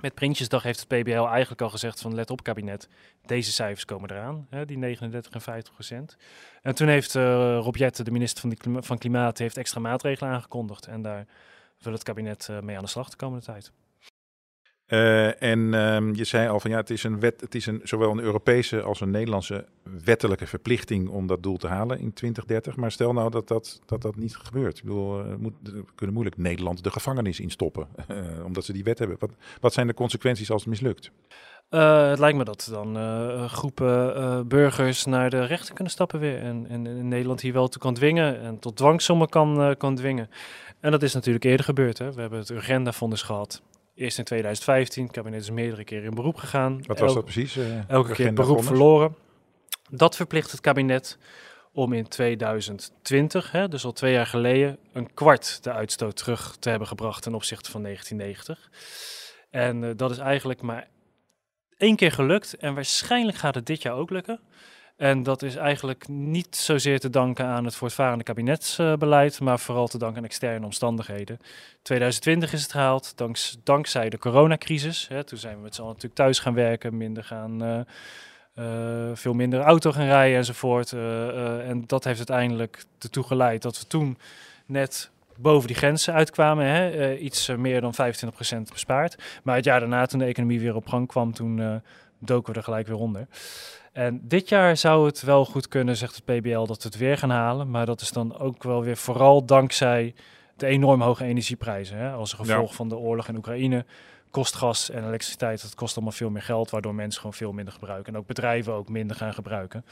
Met 0.00 0.14
Prinsjesdag 0.14 0.62
heeft 0.62 0.80
het 0.80 0.88
PBL 0.88 1.26
eigenlijk 1.26 1.60
al 1.62 1.70
gezegd 1.70 2.00
van 2.00 2.14
let 2.14 2.30
op 2.30 2.42
kabinet, 2.42 2.88
deze 3.26 3.52
cijfers 3.52 3.84
komen 3.84 4.10
eraan, 4.10 4.46
hè, 4.50 4.64
die 4.64 4.78
39 4.78 5.32
en 5.32 5.40
50 5.40 5.72
procent. 5.72 6.16
En 6.62 6.74
toen 6.74 6.88
heeft 6.88 7.14
uh, 7.14 7.22
Rob 7.58 7.76
Jette, 7.76 8.04
de 8.04 8.10
minister 8.10 8.54
van, 8.62 8.84
van 8.84 8.98
Klimaat, 8.98 9.38
heeft 9.38 9.56
extra 9.56 9.80
maatregelen 9.80 10.32
aangekondigd. 10.32 10.86
En 10.86 11.02
daar 11.02 11.26
wil 11.78 11.92
het 11.92 12.02
kabinet 12.02 12.48
uh, 12.50 12.60
mee 12.60 12.76
aan 12.76 12.82
de 12.82 12.88
slag 12.88 13.08
de 13.08 13.16
komende 13.16 13.44
tijd. 13.44 13.72
Uh, 14.90 15.42
en 15.42 15.74
um, 15.74 16.14
je 16.14 16.24
zei 16.24 16.48
al 16.48 16.60
van 16.60 16.70
ja, 16.70 16.76
het 16.76 16.90
is 16.90 17.04
een 17.04 17.20
wet, 17.20 17.40
het 17.40 17.54
is 17.54 17.66
een, 17.66 17.80
zowel 17.84 18.10
een 18.10 18.20
Europese 18.20 18.82
als 18.82 19.00
een 19.00 19.10
Nederlandse 19.10 19.64
wettelijke 20.04 20.46
verplichting 20.46 21.08
om 21.08 21.26
dat 21.26 21.42
doel 21.42 21.56
te 21.56 21.66
halen 21.66 21.98
in 21.98 22.12
2030. 22.12 22.76
Maar 22.76 22.92
stel 22.92 23.12
nou 23.12 23.30
dat 23.30 23.48
dat, 23.48 23.80
dat, 23.86 24.02
dat 24.02 24.16
niet 24.16 24.36
gebeurt. 24.36 24.78
Ik 24.78 24.84
bedoel, 24.84 25.20
uh, 25.20 25.34
moet, 25.38 25.52
we 25.62 25.84
kunnen 25.94 26.14
moeilijk 26.14 26.36
Nederland 26.36 26.84
de 26.84 26.90
gevangenis 26.90 27.40
instoppen, 27.40 27.88
uh, 28.10 28.44
omdat 28.48 28.64
ze 28.64 28.72
die 28.72 28.84
wet 28.84 28.98
hebben. 28.98 29.16
Wat, 29.20 29.30
wat 29.60 29.72
zijn 29.72 29.86
de 29.86 29.94
consequenties 29.94 30.50
als 30.50 30.60
het 30.60 30.70
mislukt? 30.70 31.10
het 31.68 32.18
lijkt 32.18 32.38
me 32.38 32.44
dat 32.44 32.68
dan 32.72 32.96
groepen 33.48 34.48
burgers 34.48 35.04
naar 35.04 35.30
de 35.30 35.44
rechter 35.44 35.74
kunnen 35.74 35.92
stappen 35.92 36.20
weer. 36.20 36.38
En, 36.38 36.66
en, 36.68 37.08
Nederland 37.08 37.40
hier 37.40 37.52
wel 37.52 37.68
toe 37.68 37.80
kan 37.80 37.94
dwingen 37.94 38.40
en 38.40 38.58
tot 38.58 38.76
dwangsommen 38.76 39.28
kan, 39.28 39.74
kan 39.78 39.94
dwingen. 39.94 40.30
En 40.80 40.90
dat 40.90 41.02
is 41.02 41.14
natuurlijk 41.14 41.44
eerder 41.44 41.64
gebeurd. 41.64 41.98
Hè. 41.98 42.12
We 42.12 42.20
hebben 42.20 42.38
het 42.38 42.50
Urgenda-fonds 42.50 43.22
gehad. 43.22 43.62
Eerst 43.94 44.18
in 44.18 44.24
2015, 44.24 45.02
het 45.02 45.12
kabinet 45.12 45.40
is 45.40 45.50
meerdere 45.50 45.84
keren 45.84 46.04
in 46.04 46.14
beroep 46.14 46.36
gegaan. 46.36 46.82
Wat 46.86 46.98
was 46.98 47.14
dat 47.14 47.24
precies? 47.24 47.56
Uh, 47.56 47.88
elke 47.88 48.12
keer 48.12 48.32
beroep 48.32 48.64
verloren. 48.64 49.14
Dat 49.90 50.16
verplicht 50.16 50.50
het 50.50 50.60
kabinet 50.60 51.18
om 51.72 51.92
in 51.92 52.08
2020, 52.08 53.52
hè, 53.52 53.68
dus 53.68 53.84
al 53.84 53.92
twee 53.92 54.12
jaar 54.12 54.26
geleden, 54.26 54.78
een 54.92 55.14
kwart 55.14 55.62
de 55.62 55.72
uitstoot 55.72 56.16
terug 56.16 56.56
te 56.56 56.70
hebben 56.70 56.88
gebracht 56.88 57.22
ten 57.22 57.34
opzichte 57.34 57.70
van 57.70 57.82
1990. 57.82 58.70
En 59.50 59.82
uh, 59.82 59.90
dat 59.96 60.10
is 60.10 60.18
eigenlijk 60.18 60.62
maar 60.62 60.88
één 61.76 61.96
keer 61.96 62.12
gelukt 62.12 62.54
en 62.54 62.74
waarschijnlijk 62.74 63.38
gaat 63.38 63.54
het 63.54 63.66
dit 63.66 63.82
jaar 63.82 63.94
ook 63.94 64.10
lukken. 64.10 64.40
En 65.00 65.22
dat 65.22 65.42
is 65.42 65.56
eigenlijk 65.56 66.08
niet 66.08 66.56
zozeer 66.56 67.00
te 67.00 67.10
danken 67.10 67.44
aan 67.44 67.64
het 67.64 67.74
voortvarende 67.74 68.24
kabinetsbeleid, 68.24 69.40
maar 69.40 69.58
vooral 69.58 69.86
te 69.86 69.98
danken 69.98 70.18
aan 70.18 70.24
externe 70.24 70.64
omstandigheden. 70.64 71.38
2020 71.82 72.52
is 72.52 72.62
het 72.62 72.70
gehaald, 72.70 73.14
dankzij 73.64 74.08
de 74.08 74.18
coronacrisis. 74.18 75.08
Hè, 75.08 75.24
toen 75.24 75.38
zijn 75.38 75.56
we 75.56 75.62
met 75.62 75.74
z'n 75.74 75.80
allen 75.80 75.92
natuurlijk 75.92 76.20
thuis 76.20 76.38
gaan 76.38 76.54
werken, 76.54 76.96
minder 76.96 77.24
gaan, 77.24 77.64
uh, 77.64 77.80
uh, 78.58 79.10
veel 79.14 79.32
minder 79.32 79.60
auto 79.60 79.92
gaan 79.92 80.06
rijden 80.06 80.36
enzovoort. 80.36 80.92
En 80.92 81.84
dat 81.86 82.04
heeft 82.04 82.18
uiteindelijk 82.18 82.84
ertoe 82.98 83.24
geleid 83.24 83.62
dat 83.62 83.78
we 83.78 83.86
toen 83.86 84.18
net 84.66 85.10
boven 85.36 85.66
die 85.66 85.76
grenzen 85.76 86.14
uitkwamen. 86.14 86.66
Hè, 86.66 87.16
iets 87.16 87.48
meer 87.48 87.80
dan 87.80 87.94
25% 87.94 88.72
bespaard. 88.72 89.16
Maar 89.42 89.56
het 89.56 89.64
jaar 89.64 89.80
daarna, 89.80 90.06
toen 90.06 90.18
de 90.18 90.24
economie 90.24 90.60
weer 90.60 90.74
op 90.74 90.88
gang 90.88 91.08
kwam, 91.08 91.32
toen 91.32 91.82
doken 92.20 92.52
we 92.52 92.58
er 92.58 92.64
gelijk 92.64 92.86
weer 92.86 92.96
onder. 92.96 93.26
En 93.92 94.20
dit 94.22 94.48
jaar 94.48 94.76
zou 94.76 95.06
het 95.06 95.22
wel 95.22 95.44
goed 95.44 95.68
kunnen, 95.68 95.96
zegt 95.96 96.14
het 96.14 96.24
PBL, 96.24 96.64
dat 96.64 96.82
we 96.82 96.88
het 96.88 96.96
weer 96.96 97.18
gaan 97.18 97.30
halen. 97.30 97.70
Maar 97.70 97.86
dat 97.86 98.00
is 98.00 98.10
dan 98.10 98.38
ook 98.38 98.62
wel 98.62 98.82
weer 98.82 98.96
vooral 98.96 99.44
dankzij 99.44 100.14
de 100.56 100.66
enorm 100.66 101.00
hoge 101.00 101.24
energieprijzen. 101.24 101.96
Hè? 101.96 102.12
Als 102.12 102.32
gevolg 102.32 102.74
van 102.74 102.88
de 102.88 102.96
oorlog 102.96 103.28
in 103.28 103.36
Oekraïne 103.36 103.84
kost 104.30 104.54
gas 104.54 104.90
en 104.90 105.06
elektriciteit, 105.06 105.62
dat 105.62 105.74
kost 105.74 105.94
allemaal 105.94 106.14
veel 106.14 106.30
meer 106.30 106.42
geld, 106.42 106.70
waardoor 106.70 106.94
mensen 106.94 107.20
gewoon 107.20 107.36
veel 107.36 107.52
minder 107.52 107.72
gebruiken. 107.74 108.12
En 108.12 108.18
ook 108.18 108.26
bedrijven 108.26 108.72
ook 108.72 108.88
minder 108.88 109.16
gaan 109.16 109.34
gebruiken. 109.34 109.84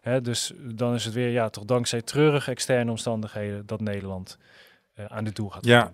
Hè, 0.00 0.20
dus 0.20 0.52
dan 0.58 0.94
is 0.94 1.04
het 1.04 1.14
weer, 1.14 1.28
ja, 1.30 1.48
toch 1.48 1.64
dankzij 1.64 2.02
treurige 2.02 2.50
externe 2.50 2.90
omstandigheden 2.90 3.66
dat 3.66 3.80
Nederland 3.80 4.38
uh, 4.94 5.04
aan 5.04 5.24
dit 5.24 5.36
doel 5.36 5.48
gaat. 5.48 5.64
Ja, 5.64 5.92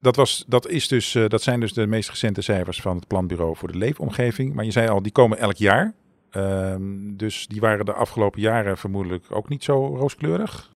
dat, 0.00 0.16
was, 0.16 0.44
dat, 0.46 0.68
is 0.68 0.88
dus, 0.88 1.14
uh, 1.14 1.28
dat 1.28 1.42
zijn 1.42 1.60
dus 1.60 1.72
de 1.72 1.86
meest 1.86 2.08
recente 2.08 2.40
cijfers 2.40 2.80
van 2.80 2.96
het 2.96 3.06
Planbureau 3.06 3.56
voor 3.56 3.72
de 3.72 3.78
Leefomgeving. 3.78 4.54
Maar 4.54 4.64
je 4.64 4.70
zei 4.70 4.88
al, 4.88 5.02
die 5.02 5.12
komen 5.12 5.38
elk 5.38 5.56
jaar. 5.56 5.94
Um, 6.32 7.16
dus 7.16 7.46
die 7.46 7.60
waren 7.60 7.84
de 7.84 7.92
afgelopen 7.92 8.40
jaren 8.40 8.78
vermoedelijk 8.78 9.24
ook 9.28 9.48
niet 9.48 9.64
zo 9.64 9.96
rooskleurig. 9.96 10.70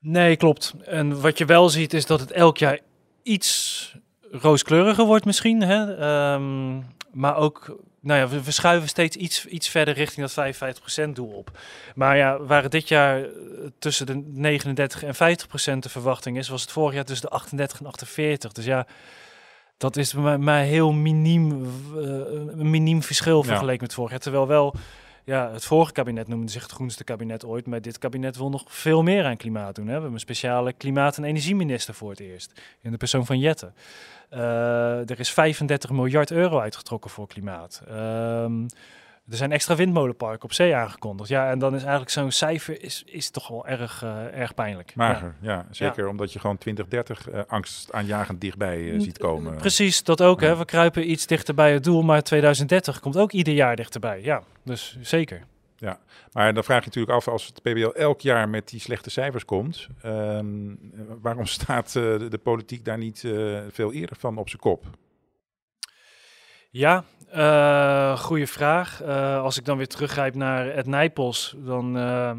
Nee, 0.00 0.36
klopt. 0.36 0.74
En 0.84 1.20
wat 1.20 1.38
je 1.38 1.44
wel 1.44 1.68
ziet 1.68 1.92
is 1.92 2.06
dat 2.06 2.20
het 2.20 2.30
elk 2.30 2.58
jaar 2.58 2.78
iets 3.22 3.94
rooskleuriger 4.30 5.04
wordt 5.04 5.24
misschien. 5.24 5.62
Hè? 5.62 5.80
Um, 6.34 6.84
maar 7.12 7.36
ook, 7.36 7.76
nou 8.00 8.20
ja, 8.20 8.28
we, 8.28 8.42
we, 8.42 8.50
schuiven 8.50 8.88
steeds 8.88 9.16
iets, 9.16 9.46
iets 9.46 9.68
verder 9.68 9.94
richting 9.94 10.30
dat 10.30 10.54
55% 11.08 11.12
doel 11.12 11.28
op. 11.28 11.58
Maar 11.94 12.16
ja, 12.16 12.42
waar 12.42 12.62
het 12.62 12.72
dit 12.72 12.88
jaar 12.88 13.22
eh, 13.22 13.28
tussen 13.78 14.06
de 14.06 14.22
39 14.26 15.02
en 15.02 15.14
50% 15.74 15.78
de 15.78 15.88
verwachting 15.88 16.38
is, 16.38 16.48
was 16.48 16.62
het 16.62 16.72
vorig 16.72 16.94
jaar 16.94 17.04
tussen 17.04 17.28
de 17.28 17.34
38 17.34 17.80
en 17.80 17.86
48. 17.86 18.52
Dus 18.52 18.64
ja, 18.64 18.86
dat 19.76 19.96
is 19.96 20.12
maar, 20.12 20.60
heel 20.60 20.92
miniem, 20.92 21.62
uh, 21.62 22.02
een 22.58 22.70
miniem 22.70 23.02
verschil 23.02 23.42
vergeleken 23.42 23.74
ja. 23.74 23.82
met 23.82 23.94
vorig 23.94 24.10
jaar. 24.10 24.20
Terwijl 24.20 24.46
wel 24.46 24.74
ja, 25.24 25.52
het 25.52 25.64
vorige 25.64 25.92
kabinet 25.92 26.28
noemde 26.28 26.50
zich 26.50 26.62
het 26.62 26.72
groenste 26.72 27.04
kabinet 27.04 27.44
ooit, 27.44 27.66
maar 27.66 27.82
dit 27.82 27.98
kabinet 27.98 28.36
wil 28.36 28.48
nog 28.48 28.64
veel 28.66 29.02
meer 29.02 29.24
aan 29.24 29.36
klimaat 29.36 29.74
doen. 29.74 29.84
Hè. 29.84 29.90
We 29.90 29.92
hebben 29.92 30.12
een 30.12 30.20
speciale 30.20 30.72
klimaat- 30.72 31.16
en 31.16 31.24
energieminister 31.24 31.94
voor 31.94 32.10
het 32.10 32.20
eerst, 32.20 32.60
in 32.80 32.90
de 32.90 32.96
persoon 32.96 33.26
van 33.26 33.38
Jette. 33.38 33.72
Uh, 34.32 35.10
er 35.10 35.20
is 35.20 35.30
35 35.30 35.90
miljard 35.90 36.30
euro 36.30 36.58
uitgetrokken 36.58 37.10
voor 37.10 37.26
klimaat. 37.26 37.82
Um, 37.90 38.66
er 39.30 39.36
zijn 39.36 39.52
extra 39.52 39.76
windmolenparken 39.76 40.44
op 40.44 40.52
zee 40.52 40.74
aangekondigd. 40.74 41.28
Ja, 41.28 41.50
en 41.50 41.58
dan 41.58 41.74
is 41.74 41.80
eigenlijk 41.80 42.10
zo'n 42.10 42.30
cijfer 42.30 42.82
is, 42.82 43.02
is 43.06 43.30
toch 43.30 43.48
wel 43.48 43.66
erg, 43.66 44.02
uh, 44.02 44.38
erg 44.38 44.54
pijnlijk. 44.54 44.94
Mager, 44.94 45.34
ja. 45.40 45.52
ja 45.52 45.66
zeker 45.70 46.04
ja. 46.04 46.10
omdat 46.10 46.32
je 46.32 46.38
gewoon 46.38 46.58
2030 46.58 47.28
uh, 47.28 47.40
angst 47.46 47.92
aanjagend 47.92 48.40
dichtbij 48.40 48.78
uh, 48.78 49.00
ziet 49.00 49.18
komen. 49.18 49.56
Precies, 49.56 50.04
dat 50.04 50.22
ook. 50.22 50.40
Hè. 50.40 50.56
We 50.56 50.64
kruipen 50.64 51.10
iets 51.10 51.26
dichter 51.26 51.54
bij 51.54 51.72
het 51.72 51.84
doel, 51.84 52.02
maar 52.02 52.22
2030 52.22 53.00
komt 53.00 53.16
ook 53.16 53.32
ieder 53.32 53.54
jaar 53.54 53.76
dichterbij. 53.76 54.22
Ja, 54.22 54.42
dus 54.64 54.98
zeker. 55.00 55.42
Ja, 55.76 55.98
maar 56.32 56.54
dan 56.54 56.64
vraag 56.64 56.80
je 56.80 56.86
natuurlijk 56.86 57.16
af, 57.16 57.28
als 57.28 57.46
het 57.46 57.62
PBL 57.62 57.88
elk 57.88 58.20
jaar 58.20 58.48
met 58.48 58.68
die 58.68 58.80
slechte 58.80 59.10
cijfers 59.10 59.44
komt, 59.44 59.88
um, 60.04 60.78
waarom 61.22 61.46
staat 61.60 61.92
de, 61.92 62.26
de, 62.30 62.38
politiek 62.38 62.84
daar 62.84 62.98
niet 62.98 63.20
veel 63.70 63.92
eerder 63.92 64.16
van 64.16 64.38
op 64.38 64.48
zijn 64.48 64.60
kop? 64.60 64.84
Ja, 66.70 67.04
uh, 67.34 68.18
goede 68.18 68.46
vraag. 68.46 69.02
Uh, 69.02 69.42
als 69.42 69.58
ik 69.58 69.64
dan 69.64 69.76
weer 69.76 69.86
teruggrijp 69.86 70.34
naar 70.34 70.68
Ed 70.68 70.86
Nijpels, 70.86 71.54
dan 71.58 71.96
uh, 71.96 72.32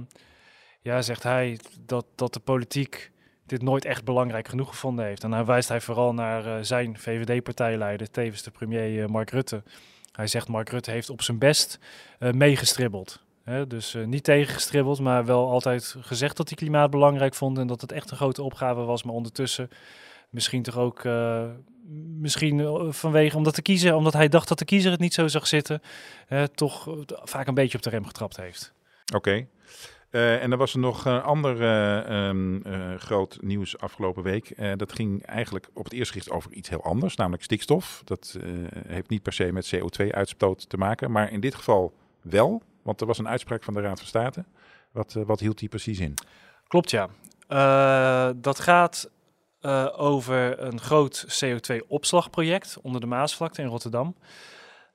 ja, 0.81 1.01
zegt 1.01 1.23
hij 1.23 1.59
dat, 1.79 2.05
dat 2.15 2.33
de 2.33 2.39
politiek 2.39 3.11
dit 3.45 3.61
nooit 3.61 3.85
echt 3.85 4.03
belangrijk 4.03 4.47
genoeg 4.47 4.69
gevonden 4.69 5.05
heeft. 5.05 5.23
En 5.23 5.31
dan 5.31 5.45
wijst 5.45 5.69
hij 5.69 5.81
vooral 5.81 6.13
naar 6.13 6.65
zijn 6.65 6.97
VVD-partijleider, 6.97 8.11
tevens 8.11 8.43
de 8.43 8.51
premier 8.51 9.09
Mark 9.09 9.29
Rutte. 9.29 9.63
Hij 10.11 10.27
zegt 10.27 10.47
Mark 10.47 10.69
Rutte 10.69 10.91
heeft 10.91 11.09
op 11.09 11.21
zijn 11.21 11.37
best 11.37 11.79
meegestribbeld. 12.19 13.23
Hè? 13.43 13.67
Dus 13.67 13.97
niet 14.05 14.23
tegengestribbeld, 14.23 14.99
maar 14.99 15.25
wel 15.25 15.49
altijd 15.49 15.95
gezegd 15.99 16.37
dat 16.37 16.47
hij 16.47 16.57
klimaat 16.57 16.89
belangrijk 16.89 17.33
vond 17.33 17.57
en 17.57 17.67
dat 17.67 17.81
het 17.81 17.91
echt 17.91 18.11
een 18.11 18.17
grote 18.17 18.43
opgave 18.43 18.81
was. 18.81 19.03
Maar 19.03 19.15
ondertussen 19.15 19.69
misschien 20.31 20.63
toch 20.63 20.77
ook 20.77 21.05
misschien 22.21 22.59
eh, 22.59 22.91
vanwege 22.91 23.37
omdat 23.37 23.55
de 23.55 23.61
kiezer, 23.61 23.95
omdat 23.95 24.13
hij 24.13 24.27
dacht 24.27 24.47
dat 24.47 24.59
de 24.59 24.65
kiezer 24.65 24.91
het 24.91 24.99
niet 24.99 25.13
zo 25.13 25.27
zag 25.27 25.47
zitten, 25.47 25.81
uh, 26.29 26.43
toch 26.43 26.97
vaak 27.07 27.47
een 27.47 27.53
beetje 27.53 27.77
op 27.77 27.83
de 27.83 27.89
rem 27.89 28.05
getrapt 28.05 28.37
heeft. 28.37 28.73
Oké. 29.05 29.17
Okay. 29.17 29.47
Uh, 30.11 30.43
en 30.43 30.51
er 30.51 30.57
was 30.57 30.73
er 30.73 30.79
nog 30.79 31.05
een 31.05 31.21
ander 31.21 31.61
um, 32.27 32.61
uh, 32.67 32.95
groot 32.95 33.37
nieuws 33.41 33.77
afgelopen 33.77 34.23
week. 34.23 34.77
Dat 34.77 34.93
ging 34.93 35.25
eigenlijk 35.25 35.69
op 35.73 35.83
het 35.83 35.93
eerste 35.93 36.13
gericht 36.13 36.31
over 36.31 36.51
iets 36.51 36.69
heel 36.69 36.83
anders, 36.83 37.15
namelijk 37.15 37.43
stikstof. 37.43 38.01
Dat 38.05 38.37
heeft 38.87 39.09
niet 39.09 39.21
per 39.21 39.33
se 39.33 39.51
met 39.51 39.75
CO2-uitstoot 39.75 40.69
te 40.69 40.77
maken, 40.77 41.11
maar 41.11 41.31
in 41.31 41.39
dit 41.39 41.55
geval 41.55 41.93
wel, 42.21 42.61
want 42.81 43.01
er 43.01 43.07
was 43.07 43.17
een 43.17 43.27
uitspraak 43.27 43.63
van 43.63 43.73
de 43.73 43.81
Raad 43.81 43.99
van 43.99 44.07
State. 44.07 44.45
Wat, 44.91 45.13
wat 45.13 45.39
hield 45.39 45.59
die 45.59 45.69
precies 45.69 45.99
in? 45.99 46.13
Klopt, 46.67 46.91
ja. 46.91 47.09
dat 48.33 48.59
gaat 48.59 49.09
uh, 49.61 49.87
over 49.97 50.59
een 50.59 50.79
groot 50.79 51.25
CO2-opslagproject 51.43 52.77
onder 52.81 53.01
de 53.01 53.07
Maasvlakte 53.07 53.61
in 53.61 53.67
Rotterdam. 53.67 54.15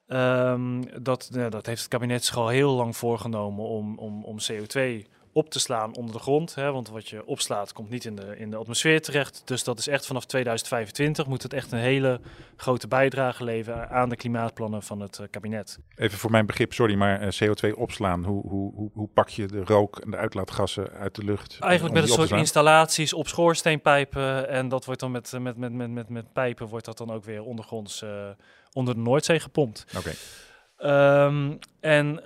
Um, 0.09 1.03
dat, 1.03 1.29
dat 1.33 1.67
heeft 1.67 1.81
het 1.81 1.89
kabinet 1.89 2.25
zich 2.25 2.37
al 2.37 2.49
heel 2.49 2.73
lang 2.73 2.97
voorgenomen 2.97 3.65
om, 3.65 3.99
om, 3.99 4.25
om 4.25 4.37
CO2 4.53 5.07
op 5.37 5.51
te 5.51 5.59
slaan 5.59 5.95
onder 5.95 6.15
de 6.15 6.21
grond. 6.21 6.55
Hè, 6.55 6.73
want 6.73 6.89
wat 6.89 7.09
je 7.09 7.27
opslaat 7.27 7.73
komt 7.73 7.91
niet 7.91 8.05
in 8.05 8.17
de, 8.17 8.37
in 8.39 8.51
de 8.51 8.57
atmosfeer 8.57 9.03
terecht. 9.03 9.43
Dus 9.45 9.65
dat 9.65 9.79
is 9.79 9.89
echt 9.89 10.07
vanaf 10.07 10.25
2025 10.25 11.27
moet 11.27 11.43
het 11.43 11.53
echt 11.53 11.73
een 11.73 11.79
hele 11.79 12.21
grote 12.57 12.89
bijdrage 12.89 13.45
leveren 13.45 13.91
aan 13.91 14.09
de 14.09 14.17
klimaatplannen 14.17 14.83
van 14.83 15.01
het 15.01 15.19
uh, 15.19 15.27
kabinet. 15.31 15.79
Even 15.95 16.19
voor 16.19 16.31
mijn 16.31 16.47
begrip, 16.47 16.73
sorry, 16.73 16.95
maar 16.95 17.23
uh, 17.23 17.49
CO2 17.49 17.75
opslaan, 17.75 18.25
hoe, 18.25 18.49
hoe, 18.49 18.75
hoe, 18.75 18.91
hoe, 18.93 19.09
pak 19.09 19.29
je 19.29 19.47
de 19.47 19.65
rook 19.65 19.99
en 19.99 20.11
de 20.11 20.17
uitlaatgassen 20.17 20.91
uit 20.91 21.15
de 21.15 21.25
lucht? 21.25 21.59
Eigenlijk 21.61 21.95
met 21.95 22.03
een 22.03 22.15
soort 22.15 22.31
installaties 22.31 23.13
op 23.13 23.29
schoorsteenpijpen 23.29 24.49
en 24.49 24.69
dat 24.69 24.85
wordt 24.85 25.01
dan 25.01 25.11
met, 25.11 25.33
met, 25.41 25.57
met, 25.57 25.73
met, 25.73 25.91
met, 25.91 26.09
met 26.09 26.33
pijpen 26.33 26.67
wordt 26.67 26.85
dat 26.85 26.99
dan 26.99 27.11
ook 27.11 27.25
weer 27.25 27.43
ondergronds 27.43 28.03
uh, 28.03 28.29
onder 28.73 28.95
de 28.95 29.01
Noordzee 29.01 29.41
gepompt. 29.41 29.85
Oké. 29.89 29.99
Okay. 29.99 30.15
Um, 30.79 31.59
en, 31.81 32.19
uh, 32.19 32.25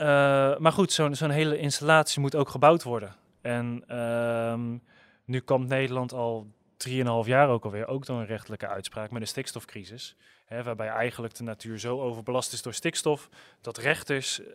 maar 0.59 0.73
goed, 0.73 0.93
zo'n 0.93 1.31
hele 1.31 1.59
installatie 1.59 2.21
moet 2.21 2.35
ook 2.35 2.49
gebouwd 2.49 2.83
worden. 2.83 3.15
En 3.41 3.99
um, 3.99 4.83
nu 5.25 5.41
komt 5.41 5.69
Nederland 5.69 6.13
al 6.13 6.47
3,5 6.89 6.95
jaar 7.25 7.49
ook 7.49 7.65
alweer, 7.65 7.87
ook 7.87 8.07
door 8.07 8.19
een 8.21 8.27
rechtelijke 8.27 8.67
uitspraak 8.67 9.11
met 9.11 9.23
een 9.23 9.29
stikstofcrisis. 9.29 10.17
Hè, 10.45 10.63
waarbij 10.63 10.89
eigenlijk 10.89 11.35
de 11.35 11.43
natuur 11.43 11.79
zo 11.79 12.01
overbelast 12.01 12.53
is 12.53 12.63
door 12.63 12.75
stikstof, 12.75 13.29
dat 13.61 13.79
rechters 13.79 14.41
uh, 14.41 14.47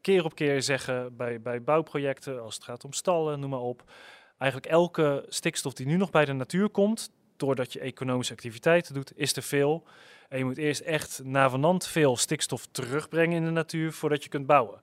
keer 0.00 0.24
op 0.24 0.34
keer 0.34 0.62
zeggen 0.62 1.16
bij, 1.16 1.40
bij 1.40 1.62
bouwprojecten, 1.62 2.42
als 2.42 2.54
het 2.54 2.64
gaat 2.64 2.84
om 2.84 2.92
stallen, 2.92 3.40
noem 3.40 3.50
maar 3.50 3.60
op. 3.60 3.82
Eigenlijk 4.38 4.72
elke 4.72 5.24
stikstof 5.28 5.72
die 5.72 5.86
nu 5.86 5.96
nog 5.96 6.10
bij 6.10 6.24
de 6.24 6.32
natuur 6.32 6.68
komt, 6.68 7.10
doordat 7.36 7.72
je 7.72 7.80
economische 7.80 8.32
activiteiten 8.32 8.94
doet, 8.94 9.12
is 9.16 9.32
te 9.32 9.42
veel. 9.42 9.84
En 10.32 10.38
je 10.38 10.44
moet 10.44 10.58
eerst 10.58 10.80
echt 10.80 11.20
navenant 11.24 11.86
veel 11.86 12.16
stikstof 12.16 12.66
terugbrengen 12.70 13.36
in 13.36 13.44
de 13.44 13.50
natuur 13.50 13.92
voordat 13.92 14.22
je 14.22 14.28
kunt 14.28 14.46
bouwen. 14.46 14.80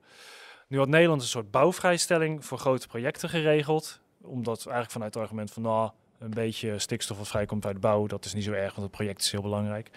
Nu 0.66 0.78
had 0.78 0.88
Nederland 0.88 1.22
een 1.22 1.28
soort 1.28 1.50
bouwvrijstelling 1.50 2.44
voor 2.44 2.58
grote 2.58 2.86
projecten 2.86 3.28
geregeld. 3.28 4.00
Omdat 4.22 4.58
eigenlijk 4.58 4.90
vanuit 4.90 5.14
het 5.14 5.22
argument 5.22 5.50
van 5.50 5.62
nou, 5.62 5.90
een 6.18 6.30
beetje 6.30 6.78
stikstof 6.78 7.18
wat 7.18 7.28
vrijkomt 7.28 7.60
bij 7.60 7.72
de 7.72 7.78
bouw, 7.78 8.06
dat 8.06 8.24
is 8.24 8.34
niet 8.34 8.44
zo 8.44 8.52
erg, 8.52 8.74
want 8.74 8.86
het 8.86 8.96
project 8.96 9.20
is 9.20 9.30
heel 9.30 9.42
belangrijk. 9.42 9.90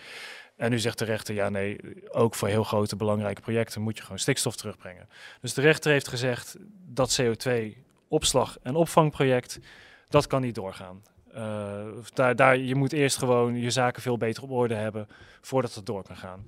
En 0.55 0.69
nu 0.69 0.79
zegt 0.79 0.99
de 0.99 1.05
rechter, 1.05 1.35
ja 1.35 1.49
nee, 1.49 1.79
ook 2.09 2.35
voor 2.35 2.47
heel 2.47 2.63
grote 2.63 2.95
belangrijke 2.95 3.41
projecten 3.41 3.81
moet 3.81 3.97
je 3.97 4.03
gewoon 4.03 4.19
stikstof 4.19 4.55
terugbrengen. 4.55 5.09
Dus 5.41 5.53
de 5.53 5.61
rechter 5.61 5.91
heeft 5.91 6.07
gezegd 6.07 6.55
dat 6.85 7.21
CO2 7.21 7.77
opslag- 8.07 8.57
en 8.61 8.75
opvangproject, 8.75 9.59
dat 10.09 10.27
kan 10.27 10.41
niet 10.41 10.55
doorgaan. 10.55 11.03
Uh, 11.35 11.85
daar, 12.13 12.35
daar, 12.35 12.57
je 12.57 12.75
moet 12.75 12.93
eerst 12.93 13.17
gewoon 13.17 13.55
je 13.55 13.69
zaken 13.69 14.01
veel 14.01 14.17
beter 14.17 14.43
op 14.43 14.51
orde 14.51 14.75
hebben 14.75 15.07
voordat 15.41 15.75
het 15.75 15.85
door 15.85 16.03
kan 16.03 16.17
gaan. 16.17 16.45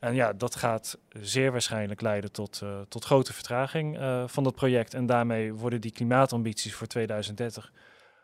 En 0.00 0.14
ja, 0.14 0.32
dat 0.32 0.54
gaat 0.54 0.98
zeer 1.20 1.52
waarschijnlijk 1.52 2.00
leiden 2.00 2.32
tot, 2.32 2.60
uh, 2.64 2.80
tot 2.88 3.04
grote 3.04 3.32
vertraging 3.32 3.98
uh, 3.98 4.22
van 4.26 4.44
dat 4.44 4.54
project. 4.54 4.94
En 4.94 5.06
daarmee 5.06 5.52
worden 5.52 5.80
die 5.80 5.92
klimaatambities 5.92 6.74
voor 6.74 6.86
2030 6.86 7.72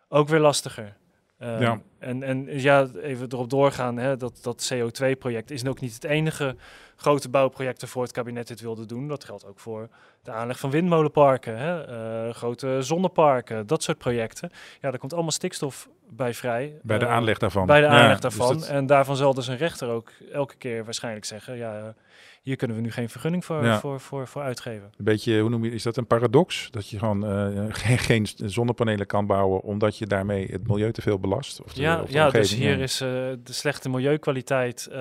ook 0.08 0.28
weer 0.28 0.40
lastiger. 0.40 0.96
Uh, 1.42 1.60
ja. 1.60 1.80
En, 1.98 2.22
en 2.22 2.60
ja, 2.60 2.86
even 3.02 3.26
erop 3.32 3.50
doorgaan, 3.50 3.96
hè, 3.96 4.16
dat, 4.16 4.38
dat 4.42 4.72
CO2-project 4.74 5.50
is 5.50 5.66
ook 5.66 5.80
niet 5.80 5.94
het 5.94 6.04
enige 6.04 6.56
grote 6.96 7.28
bouwproject 7.28 7.88
voor 7.88 8.02
het 8.02 8.12
kabinet 8.12 8.48
dit 8.48 8.60
wilde 8.60 8.86
doen. 8.86 9.08
Dat 9.08 9.24
geldt 9.24 9.46
ook 9.46 9.58
voor 9.58 9.88
de 10.22 10.30
aanleg 10.30 10.58
van 10.58 10.70
windmolenparken, 10.70 11.58
hè, 11.58 11.88
uh, 12.26 12.34
grote 12.34 12.82
zonneparken, 12.82 13.66
dat 13.66 13.82
soort 13.82 13.98
projecten. 13.98 14.50
Ja, 14.80 14.90
daar 14.90 14.98
komt 14.98 15.12
allemaal 15.12 15.30
stikstof 15.30 15.88
bij 16.10 16.34
vrij. 16.34 16.78
Bij 16.82 16.98
de 16.98 17.04
uh, 17.04 17.10
aanleg 17.10 17.38
daarvan. 17.38 17.66
Bij 17.66 17.80
de 17.80 17.86
aanleg 17.86 18.14
ja, 18.14 18.20
daarvan. 18.20 18.52
Dus 18.52 18.60
dat... 18.60 18.68
En 18.68 18.86
daarvan 18.86 19.16
zal 19.16 19.34
dus 19.34 19.46
een 19.46 19.56
rechter 19.56 19.88
ook 19.88 20.10
elke 20.32 20.56
keer 20.56 20.84
waarschijnlijk 20.84 21.24
zeggen, 21.24 21.56
ja, 21.56 21.94
hier 22.42 22.56
kunnen 22.56 22.76
we 22.76 22.82
nu 22.82 22.90
geen 22.90 23.08
vergunning 23.08 23.44
voor, 23.44 23.64
ja. 23.64 23.80
voor, 23.80 24.00
voor, 24.00 24.26
voor 24.26 24.42
uitgeven. 24.42 24.90
Een 24.96 25.04
beetje, 25.04 25.40
hoe 25.40 25.50
noem 25.50 25.64
je, 25.64 25.70
is 25.70 25.82
dat 25.82 25.96
een 25.96 26.06
paradox? 26.06 26.70
Dat 26.70 26.88
je 26.88 26.98
gewoon 26.98 27.24
uh, 27.24 27.64
geen, 27.84 27.98
geen 27.98 28.26
zonnepanelen 28.36 29.06
kan 29.06 29.26
bouwen 29.26 29.62
omdat 29.62 29.98
je 29.98 30.06
daarmee 30.06 30.46
het 30.46 30.68
milieu 30.68 30.92
te 30.92 31.02
veel 31.02 31.18
belast? 31.18 31.62
Of 31.62 31.72
de, 31.72 31.80
ja, 31.80 32.00
of 32.00 32.06
de 32.06 32.12
ja 32.12 32.30
dus 32.30 32.54
hier 32.54 32.80
is 32.80 33.02
uh, 33.02 33.08
de 33.08 33.52
slechte 33.52 33.88
milieukwaliteit 33.88 34.88
uh, 34.92 34.96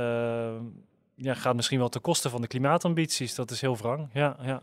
ja, 1.16 1.34
gaat 1.34 1.56
misschien 1.56 1.80
wel 1.80 1.90
ten 1.90 2.02
koste 2.02 2.30
van 2.30 2.42
de 2.42 2.48
klimaatambities. 2.48 3.36
Dat 3.36 3.52
is 3.52 3.62
heel 3.62 3.78
wrang, 3.78 4.10
ja. 4.14 4.38
ja. 4.42 4.62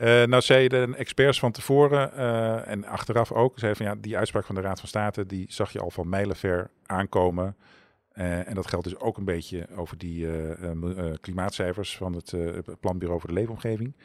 Uh, 0.00 0.24
nou 0.24 0.42
zeiden 0.42 0.90
de 0.90 0.96
experts 0.96 1.38
van 1.38 1.52
tevoren 1.52 2.10
uh, 2.16 2.68
en 2.68 2.84
achteraf 2.84 3.32
ook, 3.32 3.58
zeiden 3.58 3.86
van 3.86 3.94
ja, 3.94 4.00
die 4.00 4.16
uitspraak 4.16 4.44
van 4.44 4.54
de 4.54 4.60
Raad 4.60 4.80
van 4.80 4.88
State, 4.88 5.26
die 5.26 5.46
zag 5.48 5.72
je 5.72 5.80
al 5.80 5.90
van 5.90 6.08
mijlenver 6.08 6.70
aankomen. 6.86 7.56
Uh, 8.14 8.48
en 8.48 8.54
dat 8.54 8.66
geldt 8.66 8.84
dus 8.84 8.98
ook 8.98 9.16
een 9.16 9.24
beetje 9.24 9.66
over 9.76 9.98
die 9.98 10.26
uh, 10.26 11.14
klimaatcijfers 11.20 11.96
van 11.96 12.12
het 12.12 12.34
Planbureau 12.80 13.20
voor 13.20 13.28
de 13.28 13.34
Leefomgeving. 13.34 13.96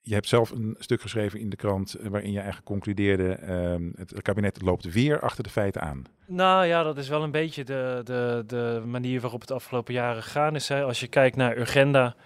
Je 0.00 0.14
hebt 0.14 0.28
zelf 0.28 0.50
een 0.50 0.76
stuk 0.78 1.00
geschreven 1.00 1.40
in 1.40 1.50
de 1.50 1.56
krant 1.56 1.96
waarin 2.02 2.30
je 2.30 2.36
eigenlijk 2.36 2.66
concludeerde: 2.66 3.32
ehm, 3.32 3.90
het 3.94 4.22
kabinet 4.22 4.62
loopt 4.62 4.92
weer 4.92 5.20
achter 5.20 5.44
de 5.44 5.50
feiten 5.50 5.80
aan. 5.80 6.04
Nou 6.26 6.66
ja, 6.66 6.82
dat 6.82 6.96
is 6.96 7.08
wel 7.08 7.22
een 7.22 7.30
beetje 7.30 7.64
de, 7.64 8.00
de, 8.04 8.44
de 8.46 8.82
manier 8.86 9.20
waarop 9.20 9.40
het 9.40 9.50
afgelopen 9.50 9.94
jaren 9.94 10.22
gegaan 10.22 10.54
is. 10.54 10.68
Hè. 10.68 10.82
Als 10.82 11.00
je 11.00 11.08
kijkt 11.08 11.36
naar 11.36 11.56
Urgenda, 11.58 12.16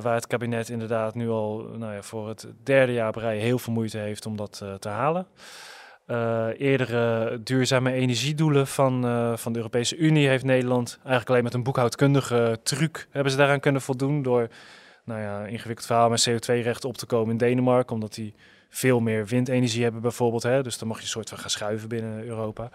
waar 0.00 0.14
het 0.14 0.26
kabinet 0.26 0.68
inderdaad 0.68 1.14
nu 1.14 1.28
al 1.28 1.62
nou 1.76 1.94
ja, 1.94 2.02
voor 2.02 2.28
het 2.28 2.46
derde 2.62 2.92
jaar 2.92 3.12
brei 3.12 3.40
heel 3.40 3.58
veel 3.58 3.72
moeite 3.72 3.98
heeft 3.98 4.26
om 4.26 4.36
dat 4.36 4.64
te 4.78 4.88
halen. 4.88 5.26
Uh, 6.10 6.46
eerdere 6.58 7.40
duurzame 7.42 7.92
energiedoelen 7.92 8.66
van, 8.66 9.04
uh, 9.04 9.36
van 9.36 9.52
de 9.52 9.58
Europese 9.58 9.96
Unie 9.96 10.28
heeft 10.28 10.44
Nederland 10.44 10.96
eigenlijk 10.98 11.28
alleen 11.28 11.42
met 11.42 11.54
een 11.54 11.62
boekhoudkundige 11.62 12.58
truc 12.62 13.06
hebben 13.10 13.32
ze 13.32 13.38
daaraan 13.38 13.60
kunnen 13.60 13.82
voldoen 13.82 14.22
door 14.22 14.48
nou 15.04 15.20
ja, 15.20 15.44
ingewikkeld 15.44 15.86
verhaal 15.86 16.08
met 16.08 16.28
CO2-rechten 16.30 16.88
op 16.88 16.96
te 16.96 17.06
komen 17.06 17.30
in 17.30 17.36
Denemarken, 17.36 17.94
omdat 17.94 18.14
die 18.14 18.34
veel 18.68 19.00
meer 19.00 19.26
windenergie 19.26 19.82
hebben 19.82 20.00
bijvoorbeeld. 20.00 20.42
Hè? 20.42 20.62
Dus 20.62 20.78
dan 20.78 20.88
mag 20.88 20.96
je 20.96 21.02
een 21.02 21.08
soort 21.08 21.28
van 21.28 21.38
gaan 21.38 21.50
schuiven 21.50 21.88
binnen 21.88 22.24
Europa. 22.24 22.70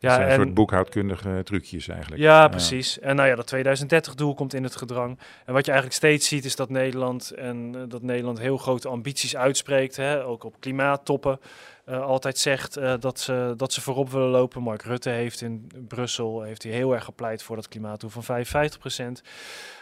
Ja, 0.00 0.20
een 0.20 0.28
en, 0.28 0.34
soort 0.34 0.54
boekhoudkundige 0.54 1.40
trucjes 1.44 1.88
eigenlijk. 1.88 2.22
Ja, 2.22 2.48
precies. 2.48 2.98
En 2.98 3.16
nou 3.16 3.28
ja, 3.28 3.34
dat 3.34 3.54
2030-doel 3.54 4.34
komt 4.34 4.54
in 4.54 4.62
het 4.62 4.76
gedrang. 4.76 5.18
En 5.44 5.52
wat 5.52 5.64
je 5.64 5.70
eigenlijk 5.72 6.00
steeds 6.00 6.28
ziet 6.28 6.44
is 6.44 6.56
dat 6.56 6.70
Nederland 6.70 7.30
en 7.30 7.72
uh, 7.76 7.82
dat 7.88 8.02
Nederland 8.02 8.38
heel 8.38 8.56
grote 8.56 8.88
ambities 8.88 9.36
uitspreekt, 9.36 9.96
hè? 9.96 10.24
ook 10.24 10.44
op 10.44 10.60
klimaattoppen. 10.60 11.40
Uh, 11.88 12.00
altijd 12.02 12.38
zegt 12.38 12.78
uh, 12.78 12.94
dat, 12.98 13.20
ze, 13.20 13.54
dat 13.56 13.72
ze 13.72 13.80
voorop 13.80 14.10
willen 14.10 14.28
lopen. 14.28 14.62
Mark 14.62 14.82
Rutte 14.82 15.10
heeft 15.10 15.40
in 15.40 15.70
Brussel 15.88 16.42
heeft 16.42 16.62
hij 16.62 16.72
heel 16.72 16.94
erg 16.94 17.04
gepleit 17.04 17.42
voor 17.42 17.56
dat 17.56 17.68
klimaatdoel 17.68 18.10
van 18.10 18.22
55 18.22 18.80
procent. 18.80 19.22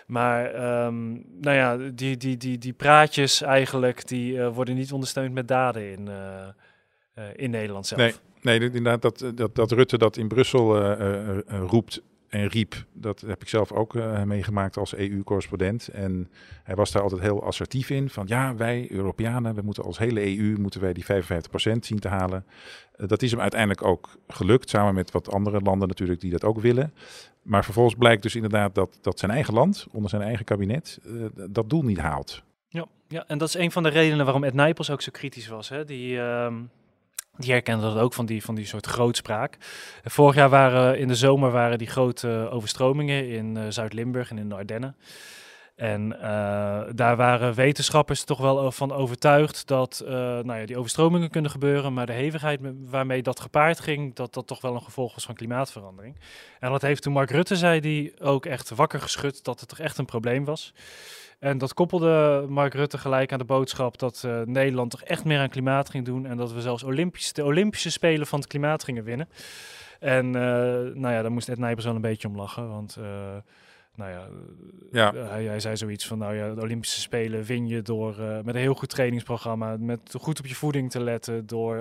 Maar 0.07 0.45
um, 0.87 1.25
nou 1.41 1.57
ja, 1.57 1.77
die, 1.77 2.17
die, 2.17 2.37
die, 2.37 2.59
die 2.59 2.73
praatjes 2.73 3.43
eigenlijk, 3.43 4.09
die 4.09 4.35
uh, 4.35 4.55
worden 4.55 4.75
niet 4.75 4.93
ondersteund 4.93 5.33
met 5.33 5.49
daden 5.49 5.91
in, 5.91 6.09
in 7.37 7.51
Nederland 7.51 7.87
zelf. 7.87 8.01
Nee, 8.01 8.15
nee 8.41 8.61
inderdaad, 8.61 9.03
dat, 9.03 9.33
dat, 9.35 9.55
dat 9.55 9.73
Rutte 9.73 9.99
dat 9.99 10.17
in 10.17 10.29
Brussel 10.29 10.93
roept 11.49 12.03
en 12.35 12.47
riep, 12.47 12.85
dat 12.93 13.21
heb 13.21 13.43
ik 13.43 13.49
zelf 13.49 13.73
ook 13.73 13.95
uh, 13.95 14.23
meegemaakt 14.23 14.77
als 14.77 14.95
EU-correspondent. 14.95 15.89
En 15.89 16.31
hij 16.63 16.75
was 16.75 16.93
daar 16.93 17.03
altijd 17.03 17.21
heel 17.21 17.45
assertief 17.45 17.91
in. 17.91 18.11
Van 18.11 18.27
ja, 18.27 18.55
wij 18.55 18.87
Europeanen, 18.91 19.55
we 19.55 19.63
moeten 19.63 19.85
als 19.85 19.99
hele 19.99 20.39
EU 20.39 20.59
moeten 20.59 20.81
wij 20.81 20.93
die 20.93 21.05
55% 21.05 21.07
zien 21.81 21.99
te 21.99 22.09
halen. 22.09 22.45
Uh, 22.97 23.09
dat 23.09 23.23
is 23.23 23.31
hem 23.31 23.41
uiteindelijk 23.41 23.83
ook 23.83 24.19
gelukt, 24.29 24.71
samen 24.71 24.95
met 24.95 25.11
wat 25.11 25.33
andere 25.33 25.61
landen 25.61 25.89
natuurlijk 25.89 26.21
die 26.21 26.31
dat 26.31 26.45
ook 26.45 26.61
willen. 26.61 26.95
Maar 27.43 27.65
vervolgens 27.65 27.95
blijkt 27.95 28.23
dus 28.23 28.35
inderdaad 28.35 28.75
dat, 28.75 28.99
dat 29.01 29.19
zijn 29.19 29.31
eigen 29.31 29.55
land, 29.55 29.87
onder 29.93 30.11
zijn 30.11 30.23
eigen 30.23 30.45
kabinet, 30.45 31.01
uh, 31.07 31.27
dat 31.51 31.71
doel 31.71 31.83
niet 31.83 31.99
haalt. 31.99 32.43
Ja, 32.69 32.87
ja, 33.09 33.25
en 33.27 33.39
dat 33.39 33.49
is 33.49 33.55
een 33.55 33.73
van 33.73 33.83
de 33.83 33.89
redenen 33.89 34.25
waarom 34.25 34.45
Ed 34.45 34.55
Nijpels 34.55 34.91
ook 34.91 35.03
zo 35.03 35.11
kritisch 35.13 35.49
was. 35.49 35.69
Hè? 35.69 35.85
Die... 35.85 36.21
Die 37.37 37.53
herkenden 37.53 37.95
dat 37.95 38.03
ook 38.03 38.15
van 38.15 38.27
die, 38.27 38.45
van 38.45 38.55
die 38.55 38.67
soort 38.67 38.87
grootspraak. 38.87 39.57
Vorig 40.05 40.35
jaar 40.35 40.49
waren 40.49 40.99
in 40.99 41.09
de 41.09 41.15
zomer 41.15 41.51
waren 41.51 41.79
die 41.79 41.87
grote 41.87 42.49
overstromingen 42.51 43.29
in 43.29 43.57
uh, 43.57 43.63
Zuid-Limburg 43.69 44.31
en 44.31 44.39
in 44.39 44.49
de 44.49 44.55
Ardennen. 44.55 44.97
En 45.75 46.13
uh, 46.13 46.21
daar 46.95 47.17
waren 47.17 47.55
wetenschappers 47.55 48.25
toch 48.25 48.39
wel 48.39 48.73
van 48.73 48.93
overtuigd 48.93 49.67
dat 49.67 50.03
uh, 50.05 50.11
nou 50.11 50.55
ja, 50.55 50.67
die 50.67 50.79
overstromingen 50.79 51.31
kunnen 51.31 51.51
gebeuren, 51.51 51.95
maar 51.95 52.07
de 52.07 52.13
hevigheid 52.13 52.61
waarmee 52.85 53.23
dat 53.23 53.41
gepaard 53.41 53.81
ging, 53.81 54.15
dat 54.15 54.35
dat 54.35 54.47
toch 54.47 54.61
wel 54.61 54.75
een 54.75 54.83
gevolg 54.83 55.15
was 55.15 55.25
van 55.25 55.35
klimaatverandering. 55.35 56.17
En 56.61 56.71
dat 56.71 56.83
heeft 56.83 57.03
toen 57.03 57.13
Mark 57.13 57.31
Rutte, 57.31 57.57
zei 57.57 57.81
die, 57.81 58.21
ook 58.21 58.47
echt 58.47 58.71
wakker 58.71 59.01
geschud 59.01 59.45
dat 59.45 59.61
het 59.61 59.69
toch 59.69 59.79
echt 59.79 59.99
een 59.99 60.05
probleem 60.05 60.45
was. 60.45 60.75
En 61.39 61.59
dat 61.59 61.75
koppelde 61.75 62.45
Mark 62.49 62.75
Rutte 62.75 62.99
gelijk 62.99 63.33
aan 63.33 63.39
de 63.39 63.45
boodschap 63.45 63.99
dat 63.99 64.23
uh, 64.27 64.41
Nederland 64.41 64.91
toch 64.91 65.03
echt 65.03 65.25
meer 65.25 65.39
aan 65.39 65.49
klimaat 65.49 65.91
ging 65.91 66.05
doen. 66.05 66.27
En 66.27 66.37
dat 66.37 66.53
we 66.53 66.61
zelfs 66.61 66.83
de 67.33 67.45
Olympische 67.45 67.91
Spelen 67.91 68.27
van 68.27 68.39
het 68.39 68.49
klimaat 68.49 68.85
gingen 68.85 69.05
winnen. 69.05 69.29
En 70.01 70.31
nou 70.31 71.09
ja, 71.15 71.23
daar 71.23 71.33
moest 71.33 71.49
Ed 71.49 71.59
Nijpers 71.59 71.85
wel 71.85 71.95
een 71.95 72.01
beetje 72.01 72.29
om 72.29 72.37
lachen. 72.37 72.69
Want 72.69 72.99
nou 73.95 74.11
ja, 74.11 74.29
ja. 74.91 75.15
Hij, 75.15 75.45
hij, 75.45 75.61
zei 75.61 75.77
zoiets 75.77 76.07
van, 76.07 76.19
nou 76.19 76.35
ja, 76.35 76.55
de 76.55 76.61
Olympische 76.61 77.01
Spelen 77.01 77.43
win 77.45 77.67
je 77.67 77.83
door 77.83 78.17
met 78.45 78.55
een 78.55 78.61
heel 78.61 78.75
goed 78.75 78.89
trainingsprogramma, 78.89 79.77
met 79.79 80.15
goed 80.21 80.39
op 80.39 80.47
je 80.47 80.55
voeding 80.55 80.91
te 80.91 81.01
letten, 81.01 81.47
door 81.47 81.77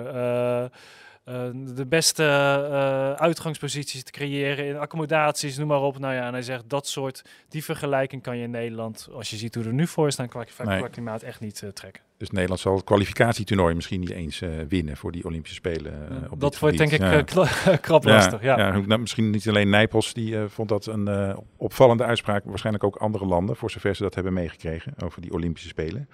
de 1.74 1.86
beste 1.88 2.22
uh, 2.22 3.12
uitgangsposities 3.12 4.02
te 4.02 4.12
creëren 4.12 4.66
in 4.66 4.76
accommodaties, 4.76 5.58
noem 5.58 5.68
maar 5.68 5.82
op. 5.82 5.98
Nou 5.98 6.14
ja, 6.14 6.26
en 6.26 6.32
hij 6.32 6.42
zegt 6.42 6.62
dat 6.66 6.86
soort, 6.86 7.22
die 7.48 7.64
vergelijking 7.64 8.22
kan 8.22 8.36
je 8.36 8.42
in 8.42 8.50
Nederland, 8.50 9.08
als 9.12 9.30
je 9.30 9.36
ziet 9.36 9.54
hoe 9.54 9.64
er 9.64 9.72
nu 9.72 9.86
voor 9.86 10.12
staan 10.12 10.28
qua, 10.28 10.44
nee. 10.64 10.78
qua 10.78 10.88
klimaat, 10.88 11.22
echt 11.22 11.40
niet 11.40 11.62
uh, 11.62 11.70
trekken. 11.70 12.02
Dus 12.16 12.30
Nederland 12.30 12.60
zal 12.60 12.74
het 12.74 12.84
kwalificatietoernooi 12.84 13.74
misschien 13.74 14.00
niet 14.00 14.10
eens 14.10 14.42
winnen 14.68 14.96
voor 14.96 15.12
die 15.12 15.24
Olympische 15.24 15.56
Spelen. 15.56 16.28
op 16.30 16.40
dat 16.40 16.58
wordt 16.58 16.78
denk 16.78 16.92
ik 16.92 17.00
ja. 17.00 17.22
krap 17.80 18.04
lastig. 18.04 18.42
Ja, 18.42 18.58
ja. 18.58 18.78
Nou, 18.78 19.00
misschien 19.00 19.30
niet 19.30 19.48
alleen 19.48 19.68
Nijpels, 19.68 20.12
die 20.12 20.38
vond 20.48 20.68
dat 20.68 20.86
een 20.86 21.36
opvallende 21.56 22.04
uitspraak. 22.04 22.44
Waarschijnlijk 22.44 22.84
ook 22.84 22.96
andere 22.96 23.26
landen, 23.26 23.56
voor 23.56 23.70
zover 23.70 23.96
ze 23.96 24.02
dat 24.02 24.14
hebben 24.14 24.32
meegekregen 24.32 24.94
over 25.04 25.22
die 25.22 25.32
Olympische 25.32 25.68
Spelen. 25.68 26.08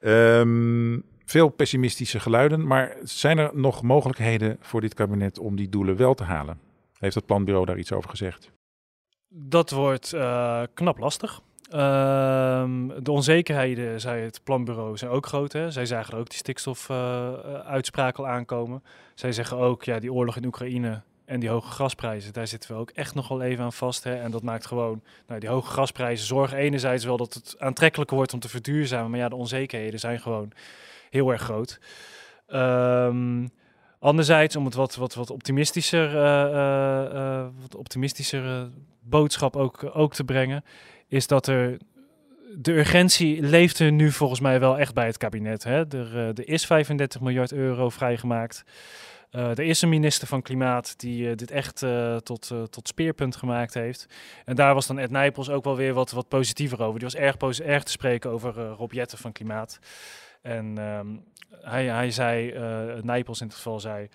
Um, 0.00 1.04
veel 1.24 1.48
pessimistische 1.48 2.20
geluiden, 2.20 2.66
maar 2.66 2.96
zijn 3.02 3.38
er 3.38 3.50
nog 3.52 3.82
mogelijkheden 3.82 4.56
voor 4.60 4.80
dit 4.80 4.94
kabinet 4.94 5.38
om 5.38 5.56
die 5.56 5.68
doelen 5.68 5.96
wel 5.96 6.14
te 6.14 6.24
halen? 6.24 6.58
Heeft 6.98 7.14
het 7.14 7.26
planbureau 7.26 7.66
daar 7.66 7.78
iets 7.78 7.92
over 7.92 8.10
gezegd? 8.10 8.50
Dat 9.28 9.70
wordt 9.70 10.12
uh, 10.14 10.62
knap 10.74 10.98
lastig. 10.98 11.40
Uh, 11.70 12.64
de 13.02 13.10
onzekerheden, 13.10 14.00
zei 14.00 14.22
het 14.22 14.40
planbureau, 14.44 14.96
zijn 14.96 15.10
ook 15.10 15.26
groot. 15.26 15.52
Hè? 15.52 15.70
Zij 15.70 15.86
zagen 15.86 16.18
ook 16.18 16.28
die 16.28 16.38
stikstofuitspraak 16.38 18.18
uh, 18.18 18.24
al 18.24 18.30
aankomen. 18.30 18.82
Zij 19.14 19.32
zeggen 19.32 19.56
ook, 19.56 19.84
ja, 19.84 19.98
die 19.98 20.12
oorlog 20.12 20.36
in 20.36 20.44
Oekraïne 20.44 21.02
en 21.24 21.40
die 21.40 21.48
hoge 21.48 21.72
gasprijzen, 21.72 22.32
daar 22.32 22.46
zitten 22.46 22.70
we 22.70 22.76
ook 22.76 22.90
echt 22.90 23.14
nog 23.14 23.28
wel 23.28 23.42
even 23.42 23.64
aan 23.64 23.72
vast. 23.72 24.04
Hè? 24.04 24.14
En 24.14 24.30
dat 24.30 24.42
maakt 24.42 24.66
gewoon, 24.66 25.02
nou, 25.26 25.40
die 25.40 25.48
hoge 25.48 25.72
gasprijzen 25.72 26.26
zorgen 26.26 26.58
enerzijds 26.58 27.04
wel 27.04 27.16
dat 27.16 27.34
het 27.34 27.54
aantrekkelijker 27.58 28.16
wordt 28.16 28.32
om 28.32 28.40
te 28.40 28.48
verduurzamen. 28.48 29.10
Maar 29.10 29.20
ja, 29.20 29.28
de 29.28 29.36
onzekerheden 29.36 30.00
zijn 30.00 30.20
gewoon 30.20 30.52
heel 31.14 31.32
erg 31.32 31.42
groot. 31.42 31.80
Um, 32.48 33.50
anderzijds, 33.98 34.56
om 34.56 34.64
het 34.64 34.74
wat, 34.74 34.94
wat, 34.94 35.14
wat 35.14 35.30
optimistischer, 35.30 36.14
uh, 36.14 37.46
wat 37.60 37.74
optimistischer 37.74 38.70
boodschap 39.00 39.56
ook, 39.56 39.90
ook 39.92 40.14
te 40.14 40.24
brengen, 40.24 40.64
is 41.08 41.26
dat 41.26 41.46
er 41.46 41.78
de 42.56 42.72
urgentie 42.72 43.42
leeft 43.42 43.78
er 43.78 43.92
nu 43.92 44.10
volgens 44.10 44.40
mij 44.40 44.60
wel 44.60 44.78
echt 44.78 44.94
bij 44.94 45.06
het 45.06 45.16
kabinet. 45.16 45.64
Hè? 45.64 45.96
Er, 45.96 46.48
is 46.48 46.66
35 46.66 47.20
miljard 47.20 47.52
euro 47.52 47.88
vrijgemaakt. 47.88 48.64
Er 49.30 49.60
is 49.60 49.82
een 49.82 49.88
minister 49.88 50.28
van 50.28 50.42
Klimaat 50.42 50.98
die 50.98 51.34
dit 51.34 51.50
echt 51.50 51.86
tot, 52.22 52.52
tot 52.70 52.88
speerpunt 52.88 53.36
gemaakt 53.36 53.74
heeft. 53.74 54.06
En 54.44 54.56
daar 54.56 54.74
was 54.74 54.86
dan 54.86 54.98
Ed 54.98 55.10
Nijpels 55.10 55.50
ook 55.50 55.64
wel 55.64 55.76
weer 55.76 55.94
wat, 55.94 56.10
wat 56.10 56.28
positiever 56.28 56.82
over. 56.82 56.98
Die 56.98 57.08
was 57.08 57.20
erg, 57.20 57.36
erg 57.58 57.82
te 57.82 57.90
spreken 57.90 58.30
over 58.30 58.54
Rob 58.54 58.92
Jetten 58.92 59.18
van 59.18 59.32
Klimaat. 59.32 59.78
En 60.44 60.78
um, 60.78 61.24
hij, 61.50 61.86
hij 61.86 62.10
zei, 62.10 62.52
uh, 62.52 63.02
Nijpels 63.02 63.40
in 63.40 63.46
het 63.46 63.56
geval 63.56 63.80
zei, 63.80 64.08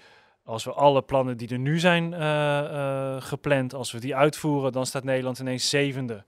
als 0.43 0.63
we 0.63 0.71
alle 0.71 1.01
plannen 1.01 1.37
die 1.37 1.49
er 1.49 1.59
nu 1.59 1.79
zijn 1.79 2.11
uh, 2.11 2.19
uh, 2.19 3.21
gepland, 3.21 3.73
als 3.73 3.91
we 3.91 3.99
die 3.99 4.15
uitvoeren, 4.15 4.71
dan 4.71 4.85
staat 4.85 5.03
Nederland 5.03 5.39
ineens 5.39 5.69
zevende 5.69 6.23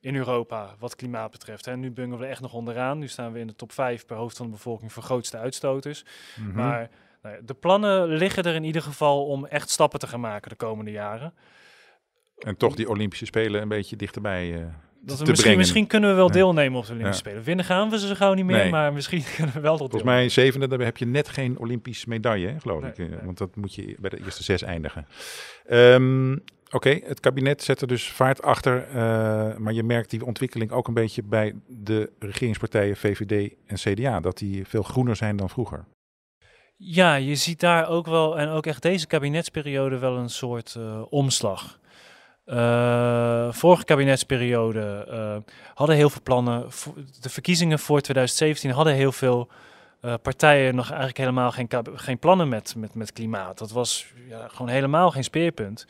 in 0.00 0.16
Europa 0.16 0.74
wat 0.78 0.96
klimaat 0.96 1.30
betreft. 1.30 1.66
En 1.66 1.80
nu 1.80 1.90
bungelen 1.90 2.18
we 2.18 2.26
echt 2.26 2.40
nog 2.40 2.52
onderaan. 2.52 2.98
Nu 2.98 3.08
staan 3.08 3.32
we 3.32 3.38
in 3.38 3.46
de 3.46 3.54
top 3.54 3.72
5 3.72 4.06
per 4.06 4.16
hoofd 4.16 4.36
van 4.36 4.46
de 4.46 4.52
bevolking 4.52 4.92
voor 4.92 5.02
grootste 5.02 5.38
uitstoters. 5.38 6.04
Mm 6.36 6.44
-hmm. 6.44 6.54
Maar 6.54 6.90
nou 7.22 7.34
ja, 7.34 7.40
de 7.44 7.54
plannen 7.54 8.08
liggen 8.08 8.42
er 8.42 8.54
in 8.54 8.64
ieder 8.64 8.82
geval 8.82 9.26
om 9.26 9.46
echt 9.46 9.70
stappen 9.70 9.98
te 9.98 10.06
gaan 10.06 10.20
maken 10.20 10.50
de 10.50 10.56
komende 10.56 10.90
jaren. 10.90 11.34
En 12.38 12.56
toch 12.56 12.74
die 12.74 12.88
Olympische 12.88 13.26
Spelen 13.26 13.62
een 13.62 13.68
beetje 13.68 13.96
dichterbij 13.96 14.60
uh, 14.60 14.66
dat 15.04 15.18
we 15.18 15.24
misschien, 15.26 15.56
misschien 15.56 15.86
kunnen 15.86 16.10
we 16.10 16.16
wel 16.16 16.30
deelnemen 16.30 16.78
op 16.78 16.86
de 16.86 16.92
Olympische 16.92 17.20
Spelen. 17.20 17.42
Winnen 17.42 17.64
gaan 17.64 17.90
we 17.90 17.98
ze 17.98 18.16
gauw 18.16 18.34
niet 18.34 18.44
meer, 18.44 18.70
maar 18.70 18.92
misschien 18.92 19.24
kunnen 19.36 19.54
we 19.54 19.60
wel 19.60 19.76
tot 19.76 19.90
Volgens 19.90 20.10
mij 20.10 20.28
zevende, 20.28 20.68
daar 20.68 20.78
heb 20.78 20.96
je 20.96 21.06
net 21.06 21.28
geen 21.28 21.58
Olympische 21.58 22.08
medaille, 22.08 22.48
hè, 22.48 22.60
geloof 22.60 22.84
ik. 22.84 23.08
Want 23.24 23.38
dat 23.38 23.56
moet 23.56 23.74
je 23.74 23.96
bij 23.98 24.10
de 24.10 24.24
eerste 24.24 24.42
zes 24.42 24.62
eindigen. 24.62 25.06
Um, 25.70 26.42
Oké, 26.74 26.88
okay, 26.88 27.02
het 27.06 27.20
kabinet 27.20 27.62
zet 27.62 27.80
er 27.80 27.86
dus 27.86 28.08
vaart 28.08 28.42
achter. 28.42 28.88
Uh, 28.88 28.94
maar 29.56 29.72
je 29.72 29.82
merkt 29.82 30.10
die 30.10 30.24
ontwikkeling 30.24 30.70
ook 30.70 30.88
een 30.88 30.94
beetje 30.94 31.22
bij 31.22 31.54
de 31.66 32.12
regeringspartijen 32.18 32.96
VVD 32.96 33.54
en 33.66 33.76
CDA. 33.76 34.20
Dat 34.20 34.38
die 34.38 34.66
veel 34.66 34.82
groener 34.82 35.16
zijn 35.16 35.36
dan 35.36 35.50
vroeger. 35.50 35.84
Ja, 36.76 37.14
je 37.14 37.34
ziet 37.34 37.60
daar 37.60 37.88
ook 37.88 38.06
wel, 38.06 38.38
en 38.38 38.48
ook 38.48 38.66
echt 38.66 38.82
deze 38.82 39.06
kabinetsperiode, 39.06 39.98
wel 39.98 40.16
een 40.16 40.30
soort 40.30 40.74
uh, 40.78 41.02
omslag. 41.10 41.78
Uh, 42.46 43.52
vorige 43.52 43.84
kabinetsperiode 43.84 45.06
uh, 45.10 45.52
hadden 45.74 45.96
heel 45.96 46.10
veel 46.10 46.22
plannen. 46.22 46.68
De 47.20 47.28
verkiezingen 47.28 47.78
voor 47.78 48.00
2017 48.00 48.70
hadden 48.70 48.94
heel 48.94 49.12
veel 49.12 49.48
partijen 50.22 50.74
nog 50.74 50.86
eigenlijk 50.86 51.18
helemaal 51.18 51.50
geen, 51.50 51.68
geen 51.94 52.18
plannen 52.18 52.48
met, 52.48 52.74
met, 52.76 52.94
met 52.94 53.12
klimaat. 53.12 53.58
Dat 53.58 53.70
was 53.70 54.06
ja, 54.28 54.48
gewoon 54.48 54.68
helemaal 54.68 55.10
geen 55.10 55.24
speerpunt. 55.24 55.86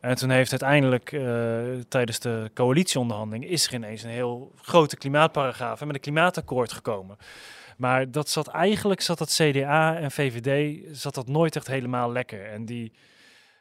En 0.00 0.14
toen 0.14 0.30
heeft 0.30 0.50
uiteindelijk 0.50 1.20
tijdens 1.88 2.18
de 2.18 2.50
coalitieonderhandeling 2.54 3.46
is 3.46 3.66
er 3.66 3.74
ineens 3.74 4.02
een 4.02 4.10
heel 4.10 4.52
grote 4.62 4.96
klimaatparagraaf 4.96 5.80
met 5.80 5.94
een 5.94 6.00
klimaatakkoord 6.00 6.72
gekomen. 6.72 7.16
Maar 7.80 8.10
dat 8.10 8.28
zat 8.28 8.48
eigenlijk, 8.48 9.00
zat 9.00 9.18
dat 9.18 9.34
CDA 9.34 9.96
en 9.96 10.10
VVD, 10.10 10.80
zat 10.92 11.14
dat 11.14 11.28
nooit 11.28 11.56
echt 11.56 11.66
helemaal 11.66 12.12
lekker. 12.12 12.46
En 12.46 12.64
die, 12.64 12.92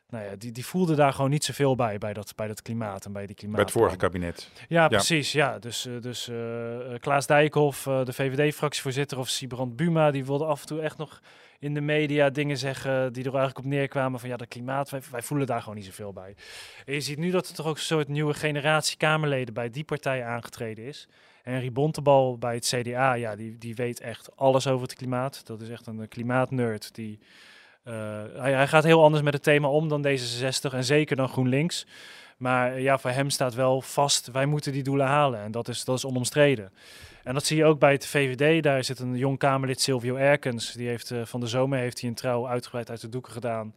nou 0.10 0.26
ja, 0.26 0.36
die, 0.36 0.52
die 0.52 0.66
voelde 0.66 0.96
daar 0.96 1.14
gewoon 1.14 1.30
niet 1.30 1.44
zoveel 1.44 1.76
bij, 1.76 1.98
bij 1.98 2.14
dat, 2.14 2.36
bij 2.36 2.48
dat 2.48 2.62
klimaat 2.62 3.06
en 3.06 3.12
bij 3.12 3.26
die 3.26 3.36
klimaat. 3.36 3.56
Bij 3.56 3.66
het 3.66 3.74
vorige 3.74 3.96
kabinet. 3.96 4.50
Ja, 4.68 4.88
precies. 4.88 5.32
Ja. 5.32 5.60
Dus, 5.60 5.86
uh, 5.86 6.02
dus 6.02 6.28
uh, 6.28 6.38
Klaas 7.00 7.28
Dijkhoff, 7.28 7.86
uh, 7.86 8.06
de 8.06 8.14
VVD-fractievoorzitter 8.14 9.18
of 9.18 9.30
Sibrand 9.30 9.76
Buma, 9.76 10.12
die 10.12 10.26
wilde 10.26 10.46
af 10.46 10.62
en 10.62 10.68
toe 10.68 10.82
echt 10.82 10.98
nog 10.98 11.22
in 11.60 11.74
de 11.74 11.82
media 11.82 12.30
dingen 12.30 12.58
zeggen 12.58 13.14
die 13.14 13.24
er 13.24 13.30
eigenlijk 13.30 13.58
op 13.58 13.66
neerkwamen 13.66 14.20
van 14.20 14.30
ja, 14.30 14.38
dat 14.38 14.48
klimaat, 14.48 14.90
wij, 14.90 15.02
wij 15.12 15.22
voelen 15.22 15.48
daar 15.48 15.62
gewoon 15.62 15.76
niet 15.76 15.86
zoveel 15.86 16.14
bij. 16.14 16.36
En 16.86 16.94
je 16.94 17.02
ziet 17.02 17.18
nu 17.18 17.32
dat 17.32 17.48
er 17.48 17.56
toch 17.56 17.68
ook 17.68 17.76
een 17.76 17.82
soort 17.82 18.08
nieuwe 18.08 18.34
generatie 18.34 18.98
Kamerleden 18.98 19.54
bij 19.54 19.70
die 19.70 19.84
partij 19.84 20.24
aangetreden 20.24 20.86
is. 20.86 21.08
Henry 21.44 21.72
Bontebal 21.72 22.38
bij 22.38 22.54
het 22.54 22.74
CDA, 22.76 23.14
ja, 23.14 23.36
die, 23.36 23.58
die 23.58 23.76
weet 23.76 24.00
echt 24.00 24.38
alles 24.38 24.68
over 24.68 24.88
het 24.88 24.98
klimaat. 24.98 25.46
Dat 25.46 25.62
is 25.62 25.70
echt 25.70 25.88
een 25.88 26.08
klimaatnerd. 26.08 26.96
Die, 26.96 27.20
hij, 27.84 28.54
hij, 28.54 28.68
gaat 28.68 28.84
heel 28.84 29.04
anders 29.04 29.24
met 29.24 29.34
het 29.34 29.44
thema 29.44 29.68
om 29.68 29.88
dan 29.88 30.08
D66 30.08 30.74
en 30.74 30.84
zeker 30.84 31.16
dan 31.16 31.30
GroenLinks. 31.30 31.86
Maar 32.40 32.80
ja, 32.80 32.98
voor 32.98 33.12
hem 33.12 33.30
staat 33.30 33.54
wel 33.54 33.82
vast, 33.82 34.32
wij 34.32 34.46
moeten 34.46 34.72
die 34.72 34.84
doelen 34.84 35.08
halen. 35.08 35.40
En 35.40 35.52
dat 35.52 35.68
is, 35.68 35.86
dat 35.86 35.98
is 35.98 36.06
onomstreden. 36.06 36.72
En 37.24 37.34
dat 37.34 37.46
zie 37.46 37.58
je 37.58 37.66
ook 37.66 37.80
bij 37.80 37.92
het 37.92 38.06
VVD. 38.06 38.64
Daar 38.64 38.84
zit 38.84 39.00
een 39.00 39.18
jong 39.18 39.38
Kamerlid, 39.38 39.82
Silvio 39.82 40.16
Erkens. 40.16 40.72
Die 40.74 40.88
heeft 40.88 41.10
uh, 41.10 41.26
van 41.26 41.40
de 41.40 41.48
zomer 41.48 41.80
heeft 41.80 42.00
hij 42.00 42.10
een 42.10 42.16
trouw 42.16 42.48
uitgebreid 42.48 42.90
uit 42.90 43.02
de 43.02 43.10
doeken 43.10 43.32
gedaan. 43.32 43.76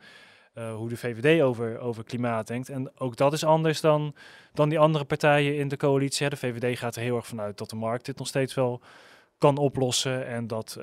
Hoe 0.76 0.88
de 0.88 0.96
VVD 0.96 1.42
over, 1.42 1.78
over 1.78 2.04
klimaat 2.04 2.46
denkt. 2.46 2.68
En 2.68 2.90
ook 2.98 3.16
dat 3.16 3.32
is 3.32 3.44
anders 3.44 3.80
dan, 3.80 4.14
dan 4.54 4.68
die 4.68 4.78
andere 4.78 5.04
partijen 5.04 5.56
in 5.56 5.68
de 5.68 5.76
coalitie. 5.76 6.28
De 6.28 6.36
VVD 6.36 6.78
gaat 6.78 6.96
er 6.96 7.02
heel 7.02 7.16
erg 7.16 7.26
vanuit 7.26 7.58
dat 7.58 7.70
de 7.70 7.76
markt 7.76 8.04
dit 8.04 8.18
nog 8.18 8.26
steeds 8.26 8.54
wel 8.54 8.80
kan 9.38 9.56
oplossen. 9.56 10.26
En 10.26 10.46
dat, 10.46 10.78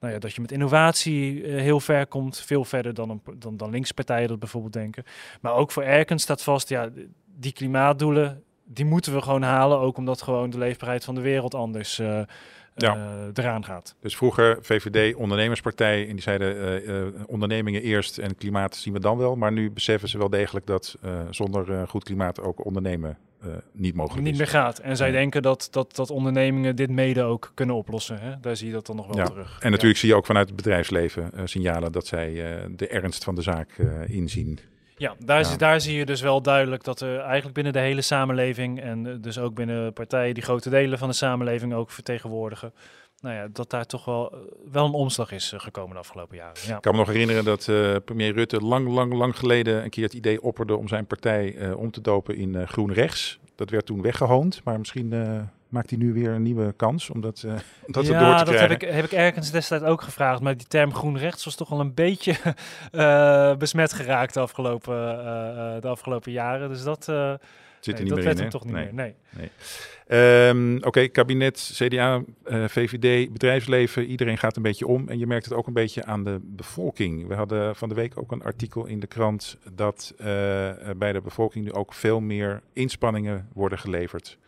nou 0.00 0.12
ja, 0.12 0.18
dat 0.18 0.34
je 0.34 0.40
met 0.40 0.52
innovatie 0.52 1.46
heel 1.46 1.80
ver 1.80 2.06
komt. 2.06 2.40
Veel 2.40 2.64
verder 2.64 2.94
dan, 2.94 3.10
een, 3.10 3.22
dan, 3.38 3.56
dan 3.56 3.70
linkse 3.70 3.94
partijen 3.94 4.28
dat 4.28 4.38
bijvoorbeeld 4.38 4.72
denken. 4.72 5.04
Maar 5.40 5.52
ook 5.52 5.70
voor 5.70 5.82
Erkens 5.82 6.22
staat 6.22 6.42
vast, 6.42 6.68
ja, 6.68 6.88
die 7.36 7.52
klimaatdoelen, 7.52 8.42
die 8.64 8.84
moeten 8.84 9.14
we 9.14 9.22
gewoon 9.22 9.42
halen. 9.42 9.78
Ook 9.78 9.96
omdat 9.96 10.22
gewoon 10.22 10.50
de 10.50 10.58
leefbaarheid 10.58 11.04
van 11.04 11.14
de 11.14 11.20
wereld 11.20 11.54
anders 11.54 12.00
ja. 12.82 12.96
Uh, 12.96 13.26
eraan 13.34 13.64
gaat. 13.64 13.94
Dus 14.00 14.16
vroeger 14.16 14.58
VVD, 14.60 15.14
ondernemerspartij, 15.14 16.08
en 16.08 16.12
die 16.12 16.22
zeiden 16.22 16.56
uh, 16.56 16.88
uh, 16.88 17.06
ondernemingen 17.26 17.82
eerst 17.82 18.18
en 18.18 18.36
klimaat 18.36 18.76
zien 18.76 18.92
we 18.92 19.00
dan 19.00 19.18
wel. 19.18 19.36
Maar 19.36 19.52
nu 19.52 19.70
beseffen 19.70 20.08
ze 20.08 20.18
wel 20.18 20.30
degelijk 20.30 20.66
dat 20.66 20.98
zonder 21.30 21.88
goed 21.88 22.04
klimaat 22.04 22.40
ook 22.40 22.64
ondernemen 22.64 23.18
niet 23.72 23.94
mogelijk 23.94 24.24
niet 24.24 24.32
is. 24.32 24.38
meer 24.38 24.48
gaat. 24.48 24.78
En 24.78 24.96
zij 24.96 25.10
denken 25.10 25.42
dat, 25.42 25.68
dat, 25.70 25.96
dat 25.96 26.10
ondernemingen 26.10 26.76
dit 26.76 26.90
mede 26.90 27.22
ook 27.22 27.52
kunnen 27.54 27.74
oplossen. 27.74 28.20
Hè? 28.20 28.40
Daar 28.40 28.56
zie 28.56 28.66
je 28.66 28.72
dat 28.72 28.86
dan 28.86 28.96
nog 28.96 29.06
wel 29.06 29.16
ja. 29.16 29.24
terug. 29.24 29.58
En 29.60 29.70
natuurlijk 29.70 29.98
zie 29.98 30.08
je 30.08 30.14
ook 30.14 30.26
vanuit 30.26 30.46
het 30.46 30.56
bedrijfsleven 30.56 31.30
signalen 31.44 31.92
dat 31.92 32.06
zij 32.06 32.32
de 32.76 32.88
ernst 32.88 33.24
van 33.24 33.34
de 33.34 33.42
zaak 33.42 33.70
inzien. 34.06 34.58
Ja, 34.98 35.14
daar, 35.18 35.40
ja. 35.40 35.56
daar 35.56 35.80
zie 35.80 35.96
je 35.96 36.06
dus 36.06 36.20
wel 36.20 36.42
duidelijk 36.42 36.84
dat 36.84 37.00
er 37.00 37.18
eigenlijk 37.18 37.54
binnen 37.54 37.72
de 37.72 37.78
hele 37.78 38.02
samenleving 38.02 38.80
en 38.80 39.20
dus 39.20 39.38
ook 39.38 39.54
binnen 39.54 39.92
partijen 39.92 40.34
die 40.34 40.42
grote 40.42 40.70
delen 40.70 40.98
van 40.98 41.08
de 41.08 41.14
samenleving 41.14 41.74
ook 41.74 41.90
vertegenwoordigen, 41.90 42.72
nou 43.20 43.34
ja, 43.34 43.48
dat 43.52 43.70
daar 43.70 43.86
toch 43.86 44.04
wel, 44.04 44.34
wel 44.70 44.84
een 44.84 44.92
omslag 44.92 45.32
is 45.32 45.52
gekomen 45.56 45.92
de 45.92 45.98
afgelopen 45.98 46.36
jaren. 46.36 46.62
Ja. 46.66 46.76
Ik 46.76 46.82
kan 46.82 46.92
me 46.92 46.98
nog 46.98 47.08
herinneren 47.08 47.44
dat 47.44 47.66
uh, 47.66 47.96
premier 48.04 48.32
Rutte 48.32 48.60
lang, 48.60 48.88
lang, 48.88 49.12
lang 49.12 49.38
geleden 49.38 49.84
een 49.84 49.90
keer 49.90 50.04
het 50.04 50.14
idee 50.14 50.42
opperde 50.42 50.76
om 50.76 50.88
zijn 50.88 51.06
partij 51.06 51.54
uh, 51.54 51.78
om 51.78 51.90
te 51.90 52.00
dopen 52.00 52.36
in 52.36 52.54
uh, 52.54 52.66
groen 52.66 52.92
rechts. 52.92 53.38
Dat 53.54 53.70
werd 53.70 53.86
toen 53.86 54.02
weggehoond, 54.02 54.60
maar 54.64 54.78
misschien 54.78 55.12
maakt 55.68 55.90
hij 55.90 55.98
nu 55.98 56.12
weer 56.12 56.30
een 56.30 56.42
nieuwe 56.42 56.72
kans 56.72 57.10
om 57.10 57.20
dat, 57.20 57.42
uh, 57.46 57.52
om 57.52 57.92
dat 57.92 58.06
ja, 58.06 58.18
door 58.18 58.38
te 58.38 58.44
dat 58.44 58.54
krijgen. 58.54 58.70
heb 58.70 58.82
ik, 58.82 58.94
heb 58.94 59.04
ik 59.04 59.12
ergens 59.12 59.50
destijds 59.50 59.84
ook 59.84 60.02
gevraagd. 60.02 60.40
Maar 60.40 60.56
die 60.56 60.66
term 60.66 60.94
groen 60.94 61.18
rechts 61.18 61.44
was 61.44 61.54
toch 61.54 61.70
al 61.70 61.80
een 61.80 61.94
beetje 61.94 62.36
uh, 62.92 63.56
besmet 63.62 63.92
geraakt 63.92 64.34
de 64.34 64.40
afgelopen, 64.40 64.94
uh, 64.94 65.80
de 65.80 65.88
afgelopen 65.88 66.32
jaren. 66.32 66.68
Dus 66.68 66.82
dat, 66.82 67.04
Zit 67.04 67.98
er 67.98 68.02
nee, 68.02 68.02
niet 68.02 68.08
dat 68.08 68.18
meer 68.18 68.24
werd 68.24 68.36
in, 68.36 68.42
hem 68.42 68.52
toch 68.52 68.64
niet 68.64 68.74
nee. 68.74 68.84
meer. 68.84 68.94
Nee. 68.94 69.14
nee. 69.30 69.50
Um, 70.48 70.76
Oké, 70.76 70.86
okay, 70.86 71.08
kabinet, 71.08 71.70
CDA, 71.74 72.22
VVD, 72.44 73.32
bedrijfsleven, 73.32 74.04
iedereen 74.04 74.38
gaat 74.38 74.56
een 74.56 74.62
beetje 74.62 74.86
om. 74.86 75.08
En 75.08 75.18
je 75.18 75.26
merkt 75.26 75.44
het 75.44 75.54
ook 75.54 75.66
een 75.66 75.72
beetje 75.72 76.04
aan 76.04 76.24
de 76.24 76.38
bevolking. 76.42 77.26
We 77.26 77.34
hadden 77.34 77.76
van 77.76 77.88
de 77.88 77.94
week 77.94 78.18
ook 78.18 78.32
een 78.32 78.42
artikel 78.42 78.86
in 78.86 79.00
de 79.00 79.06
krant 79.06 79.58
dat 79.72 80.14
bij 80.96 81.12
de 81.12 81.20
bevolking 81.22 81.64
nu 81.64 81.72
ook 81.72 81.94
veel 81.94 82.20
meer 82.20 82.62
inspanningen 82.72 83.48
worden 83.52 83.78
geleverd. 83.78 84.38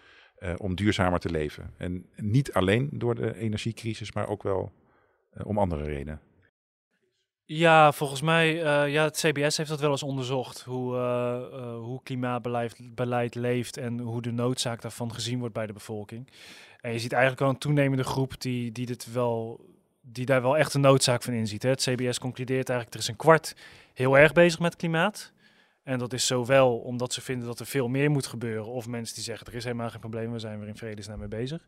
Uh, 0.43 0.53
om 0.57 0.75
duurzamer 0.75 1.19
te 1.19 1.31
leven. 1.31 1.75
En 1.77 2.07
niet 2.17 2.53
alleen 2.53 2.89
door 2.93 3.15
de 3.15 3.37
energiecrisis, 3.37 4.13
maar 4.13 4.29
ook 4.29 4.43
wel 4.43 4.73
uh, 5.35 5.47
om 5.47 5.59
andere 5.59 5.85
redenen. 5.85 6.21
Ja, 7.45 7.93
volgens 7.93 8.21
mij, 8.21 8.55
uh, 8.55 8.93
ja, 8.93 9.05
het 9.05 9.17
CBS 9.17 9.57
heeft 9.57 9.69
dat 9.69 9.81
wel 9.81 9.91
eens 9.91 10.03
onderzocht, 10.03 10.61
hoe, 10.61 10.97
hoe 11.81 12.03
klimaatbeleid 12.03 12.95
beleid 12.95 13.35
leeft 13.35 13.77
en 13.77 13.99
hoe 13.99 14.23
de 14.23 14.33
noodzaak 14.33 14.83
daarvan 14.83 15.15
gezien 15.15 15.39
wordt 15.39 15.55
bij 15.55 15.67
de 15.67 15.73
bevolking. 15.73 16.29
En 16.81 16.93
je 16.93 16.99
ziet 16.99 17.13
eigenlijk 17.13 17.41
wel 17.43 17.51
een 17.51 17.59
toenemende 17.59 18.05
groep 18.05 18.41
die, 18.41 18.73
die, 18.73 18.87
dit 18.87 19.13
wel, 19.13 19.65
die 20.01 20.27
daar 20.27 20.43
wel 20.43 20.57
echt 20.57 20.75
een 20.75 20.81
noodzaak 20.81 21.23
van 21.23 21.33
inziet. 21.33 21.63
Hè. 21.63 21.69
Het 21.69 21.83
CBS 21.83 22.19
concludeert 22.19 22.69
eigenlijk, 22.69 22.95
er 22.95 23.03
is 23.03 23.09
een 23.09 23.17
kwart 23.17 23.57
heel 23.95 24.19
erg 24.19 24.33
bezig 24.33 24.61
met 24.61 24.77
klimaat. 24.77 25.33
En 25.91 25.99
dat 25.99 26.13
is 26.13 26.27
zowel 26.27 26.79
omdat 26.79 27.13
ze 27.13 27.21
vinden 27.21 27.47
dat 27.47 27.61
er 27.61 27.67
veel 27.67 27.89
meer 27.89 28.11
moet 28.11 28.27
gebeuren, 28.27 28.67
of 28.67 28.87
mensen 28.87 29.15
die 29.15 29.25
zeggen 29.25 29.47
er 29.47 29.55
is 29.55 29.65
helemaal 29.65 29.91
geen 29.91 30.01
probleem, 30.01 30.33
we 30.33 30.39
zijn 30.39 30.59
weer 30.59 30.69
in 30.69 30.77
vredesnaam 30.77 31.19
mee 31.19 31.29
bezig. 31.29 31.67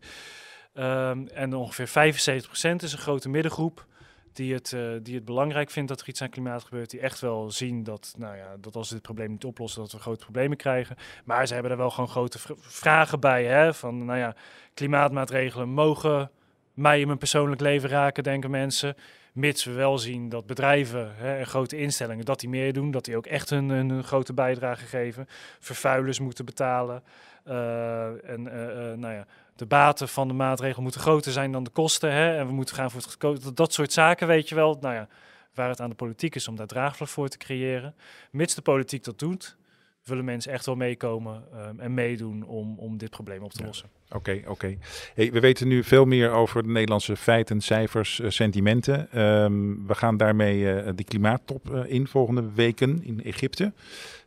Um, 0.74 1.28
en 1.28 1.54
ongeveer 1.54 1.88
75% 1.88 2.50
is 2.76 2.92
een 2.92 2.98
grote 2.98 3.28
middengroep 3.28 3.86
die 4.32 4.54
het, 4.54 4.72
uh, 4.72 4.92
die 5.02 5.14
het 5.14 5.24
belangrijk 5.24 5.70
vindt 5.70 5.88
dat 5.88 6.00
er 6.00 6.08
iets 6.08 6.22
aan 6.22 6.28
klimaat 6.28 6.64
gebeurt, 6.64 6.90
die 6.90 7.00
echt 7.00 7.20
wel 7.20 7.50
zien 7.50 7.82
dat, 7.82 8.14
nou 8.18 8.36
ja, 8.36 8.56
dat 8.60 8.76
als 8.76 8.88
we 8.88 8.94
dit 8.94 9.02
probleem 9.02 9.30
niet 9.30 9.44
oplossen, 9.44 9.80
dat 9.80 9.92
we 9.92 9.98
grote 9.98 10.24
problemen 10.24 10.56
krijgen. 10.56 10.96
Maar 11.24 11.46
ze 11.46 11.54
hebben 11.54 11.72
er 11.72 11.78
wel 11.78 11.90
gewoon 11.90 12.10
grote 12.10 12.38
vr 12.38 12.52
vragen 12.58 13.20
bij, 13.20 13.44
hè, 13.44 13.74
van, 13.74 14.04
nou 14.04 14.18
ja, 14.18 14.34
klimaatmaatregelen 14.74 15.68
mogen 15.68 16.30
mij 16.74 17.00
in 17.00 17.06
mijn 17.06 17.18
persoonlijk 17.18 17.60
leven 17.60 17.88
raken, 17.88 18.22
denken 18.22 18.50
mensen. 18.50 18.96
Mits 19.32 19.64
we 19.64 19.72
wel 19.72 19.98
zien 19.98 20.28
dat 20.28 20.46
bedrijven 20.46 21.12
hè, 21.16 21.36
en 21.38 21.46
grote 21.46 21.76
instellingen 21.76 22.24
dat 22.24 22.40
die 22.40 22.48
meer 22.48 22.72
doen, 22.72 22.90
dat 22.90 23.04
die 23.04 23.16
ook 23.16 23.26
echt 23.26 23.50
een 23.50 24.04
grote 24.04 24.32
bijdrage 24.32 24.86
geven. 24.86 25.28
Vervuilers 25.58 26.20
moeten 26.20 26.44
betalen. 26.44 27.02
Uh, 27.48 28.30
en 28.30 28.46
uh, 28.46 28.52
uh, 28.52 28.92
nou 28.92 29.14
ja, 29.14 29.26
de 29.56 29.66
baten 29.66 30.08
van 30.08 30.28
de 30.28 30.34
maatregel 30.34 30.82
moeten 30.82 31.00
groter 31.00 31.32
zijn 31.32 31.52
dan 31.52 31.64
de 31.64 31.70
kosten. 31.70 32.12
Hè, 32.12 32.36
en 32.36 32.46
we 32.46 32.52
moeten 32.52 32.74
gaan 32.74 32.90
voor 32.90 33.00
het 33.00 33.08
goedkoop. 33.08 33.56
Dat 33.56 33.72
soort 33.72 33.92
zaken, 33.92 34.26
weet 34.26 34.48
je 34.48 34.54
wel. 34.54 34.78
Nou 34.80 34.94
ja, 34.94 35.08
waar 35.54 35.68
het 35.68 35.80
aan 35.80 35.90
de 35.90 35.96
politiek 35.96 36.34
is 36.34 36.48
om 36.48 36.56
daar 36.56 36.66
draagvlak 36.66 37.08
voor 37.08 37.28
te 37.28 37.38
creëren. 37.38 37.94
Mits 38.30 38.54
de 38.54 38.62
politiek 38.62 39.04
dat 39.04 39.18
doet, 39.18 39.56
willen 40.04 40.24
mensen 40.24 40.52
echt 40.52 40.66
wel 40.66 40.74
meekomen 40.74 41.44
um, 41.54 41.80
en 41.80 41.94
meedoen 41.94 42.44
om, 42.44 42.78
om 42.78 42.98
dit 42.98 43.10
probleem 43.10 43.42
op 43.42 43.52
te 43.52 43.64
lossen. 43.64 43.88
Oké, 44.08 44.32
oké. 44.40 44.50
Okay. 44.50 44.78
Hey, 45.14 45.32
we 45.32 45.40
weten 45.40 45.68
nu 45.68 45.84
veel 45.84 46.04
meer 46.04 46.30
over 46.30 46.62
de 46.62 46.68
Nederlandse 46.68 47.16
feiten, 47.16 47.60
cijfers, 47.60 48.20
uh, 48.20 48.30
sentimenten. 48.30 49.20
Um, 49.20 49.86
we 49.86 49.94
gaan 49.94 50.16
daarmee 50.16 50.84
uh, 50.84 50.90
die 50.94 51.04
klimaattop 51.04 51.70
uh, 51.70 51.84
in 51.86 52.06
volgende 52.06 52.52
weken 52.52 53.04
in 53.04 53.22
Egypte. 53.24 53.72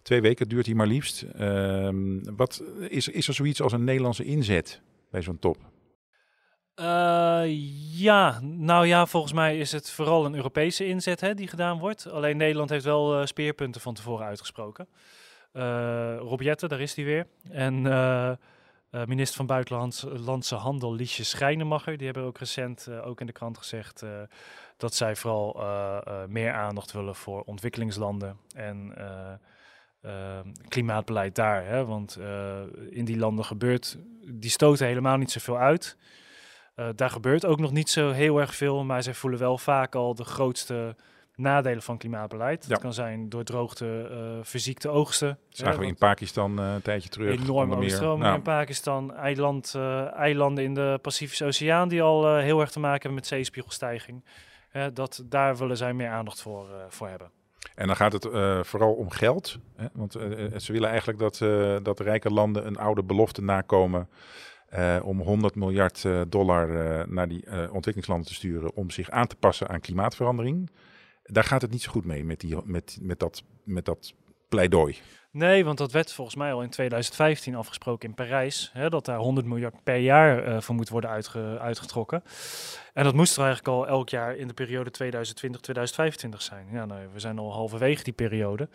Twee 0.01 0.21
weken 0.21 0.49
duurt 0.49 0.65
die 0.65 0.75
maar 0.75 0.87
liefst. 0.87 1.25
Um, 1.39 2.35
wat, 2.35 2.63
is, 2.89 3.07
is 3.07 3.27
er 3.27 3.33
zoiets 3.33 3.61
als 3.61 3.71
een 3.71 3.83
Nederlandse 3.83 4.23
inzet 4.23 4.81
bij 5.11 5.21
zo'n 5.21 5.39
top? 5.39 5.57
Uh, 6.79 7.41
ja, 7.99 8.39
nou 8.41 8.87
ja, 8.87 9.05
volgens 9.05 9.33
mij 9.33 9.57
is 9.57 9.71
het 9.71 9.91
vooral 9.91 10.25
een 10.25 10.35
Europese 10.35 10.85
inzet 10.85 11.21
hè, 11.21 11.33
die 11.33 11.47
gedaan 11.47 11.79
wordt. 11.79 12.09
Alleen 12.09 12.37
Nederland 12.37 12.69
heeft 12.69 12.85
wel 12.85 13.19
uh, 13.19 13.25
speerpunten 13.25 13.81
van 13.81 13.93
tevoren 13.93 14.25
uitgesproken. 14.25 14.87
Uh, 15.55 16.17
Rob 16.17 16.41
Jetten, 16.41 16.69
daar 16.69 16.81
is 16.81 16.95
hij 16.95 17.05
weer. 17.05 17.27
En 17.51 17.85
uh, 17.85 18.31
uh, 18.91 19.05
minister 19.05 19.35
van 19.35 19.45
Buitenlandse 19.45 20.55
Handel, 20.55 20.93
Liesje 20.93 21.23
Schrijnemacher, 21.23 21.97
die 21.97 22.05
hebben 22.05 22.23
ook 22.23 22.37
recent 22.37 22.89
ook 22.89 23.19
in 23.19 23.25
de 23.25 23.31
krant 23.31 23.57
gezegd 23.57 24.03
dat 24.77 24.93
zij 24.95 25.15
vooral 25.15 25.63
meer 26.27 26.53
aandacht 26.53 26.91
willen 26.91 27.15
voor 27.15 27.41
ontwikkelingslanden 27.41 28.37
en 28.55 28.93
klimaatbeleid 30.67 31.35
daar. 31.35 31.65
Hè? 31.65 31.85
Want 31.85 32.19
in 32.89 33.05
die 33.05 33.17
landen 33.17 33.45
gebeurt, 33.45 33.97
die 34.31 34.49
stoten 34.49 34.87
helemaal 34.87 35.17
niet 35.17 35.31
zoveel 35.31 35.57
uit. 35.57 35.97
daar 36.95 37.09
gebeurt 37.09 37.45
ook 37.45 37.59
nog 37.59 37.71
niet 37.71 37.89
zo 37.89 38.11
heel 38.11 38.39
erg 38.39 38.55
veel, 38.55 38.83
maar 38.83 39.03
zij 39.03 39.13
voelen 39.13 39.39
wel 39.39 39.57
vaak 39.57 39.95
al 39.95 40.15
de 40.15 40.25
grootste 40.25 40.95
nadelen 41.35 41.81
van 41.81 41.97
klimaatbeleid. 41.97 42.63
Ja. 42.63 42.69
Dat 42.69 42.79
kan 42.79 42.93
zijn 42.93 43.29
door 43.29 43.43
droogte, 43.43 44.09
uh, 44.11 44.43
verziekte 44.43 44.89
oogsten. 44.89 45.37
Zagen 45.49 45.79
we 45.79 45.85
in 45.85 45.95
Pakistan 45.95 46.59
uh, 46.59 46.73
een 46.73 46.81
tijdje 46.81 47.09
terug. 47.09 47.41
Enorme 47.41 47.75
overstromingen 47.75 48.25
nou. 48.25 48.35
in 48.35 48.41
Pakistan. 48.41 49.13
Eiland, 49.13 49.73
uh, 49.77 50.13
eilanden 50.13 50.63
in 50.63 50.73
de 50.73 50.99
Pacifische 51.01 51.45
Oceaan 51.45 51.87
die 51.87 52.01
al 52.01 52.37
heel 52.37 52.59
erg 52.59 52.71
te 52.71 52.79
maken 52.79 53.01
hebben 53.01 53.13
met 53.13 53.27
zeespiegelstijging. 53.27 54.23
dat, 54.93 55.23
daar 55.25 55.57
willen 55.57 55.77
zij 55.77 55.93
meer 55.93 56.09
aandacht 56.09 56.41
voor, 56.41 56.67
voor 56.89 57.07
hebben. 57.07 57.31
En 57.75 57.87
dan 57.87 57.95
gaat 57.95 58.13
het 58.13 58.27
vooral 58.67 58.93
om 58.93 59.09
geld. 59.09 59.59
Hè? 59.75 59.85
Want 59.93 60.11
ze 60.57 60.71
willen 60.71 60.89
eigenlijk 60.89 61.19
dat, 61.19 61.37
dat 61.83 61.99
rijke 61.99 62.29
landen 62.29 62.67
een 62.67 62.77
oude 62.77 63.03
belofte 63.03 63.41
nakomen. 63.41 64.09
om 65.03 65.21
100 65.21 65.55
miljard 65.55 66.05
dollar 66.27 66.67
naar 67.09 67.27
die 67.27 67.43
ontwikkelingslanden 67.51 68.27
te 68.27 68.33
sturen. 68.33 68.75
om 68.75 68.89
zich 68.89 69.09
aan 69.09 69.27
te 69.27 69.35
passen 69.35 69.67
aan 69.67 69.79
klimaatverandering. 69.79 70.69
Daar 71.25 71.43
gaat 71.43 71.61
het 71.61 71.71
niet 71.71 71.81
zo 71.81 71.91
goed 71.91 72.05
mee 72.05 72.23
met, 72.23 72.39
die, 72.39 72.57
met, 72.63 72.97
met, 73.01 73.19
dat, 73.19 73.43
met 73.63 73.85
dat 73.85 74.13
pleidooi. 74.49 74.97
Nee, 75.35 75.65
want 75.65 75.77
dat 75.77 75.91
werd 75.91 76.13
volgens 76.13 76.35
mij 76.35 76.53
al 76.53 76.61
in 76.61 76.69
2015 76.69 77.55
afgesproken 77.55 78.09
in 78.09 78.15
Parijs. 78.15 78.69
Hè, 78.73 78.89
dat 78.89 79.05
daar 79.05 79.17
100 79.17 79.47
miljard 79.47 79.83
per 79.83 79.97
jaar 79.97 80.47
uh, 80.47 80.61
voor 80.61 80.75
moet 80.75 80.89
worden 80.89 81.09
uitge, 81.09 81.57
uitgetrokken. 81.59 82.23
En 82.93 83.03
dat 83.03 83.13
moest 83.13 83.37
er 83.37 83.43
eigenlijk 83.43 83.75
al 83.75 83.87
elk 83.87 84.09
jaar 84.09 84.35
in 84.35 84.47
de 84.47 84.53
periode 84.53 84.91
2020-2025 85.03 86.29
zijn. 86.37 86.67
Ja, 86.71 86.85
nou, 86.85 87.01
we 87.13 87.19
zijn 87.19 87.39
al 87.39 87.53
halverwege 87.53 88.03
die 88.03 88.13
periode. 88.13 88.69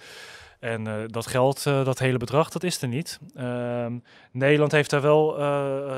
En 0.59 0.89
uh, 0.89 0.95
dat 1.07 1.27
geld, 1.27 1.65
uh, 1.67 1.85
dat 1.85 1.99
hele 1.99 2.19
bedrag, 2.19 2.51
dat 2.51 2.63
is 2.63 2.83
er 2.83 2.89
niet. 2.89 3.19
Ehm, 3.35 3.99
Nederland 4.33 4.73
heeft 4.73 4.91
daar 4.91 5.03
wel, 5.03 5.37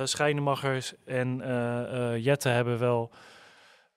Schijnemaggers 0.07 0.95
en 1.05 1.43
Jette 2.21 2.49
hebben 2.49 2.79
wel 2.79 3.11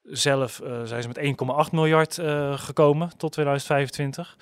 zelf, 0.06 0.60
zijn 0.84 1.02
ze 1.02 1.08
met 1.08 1.66
1,8 1.66 1.72
miljard 1.72 2.14
gekomen 2.56 3.16
tot 3.16 3.32
2025. 3.32 4.36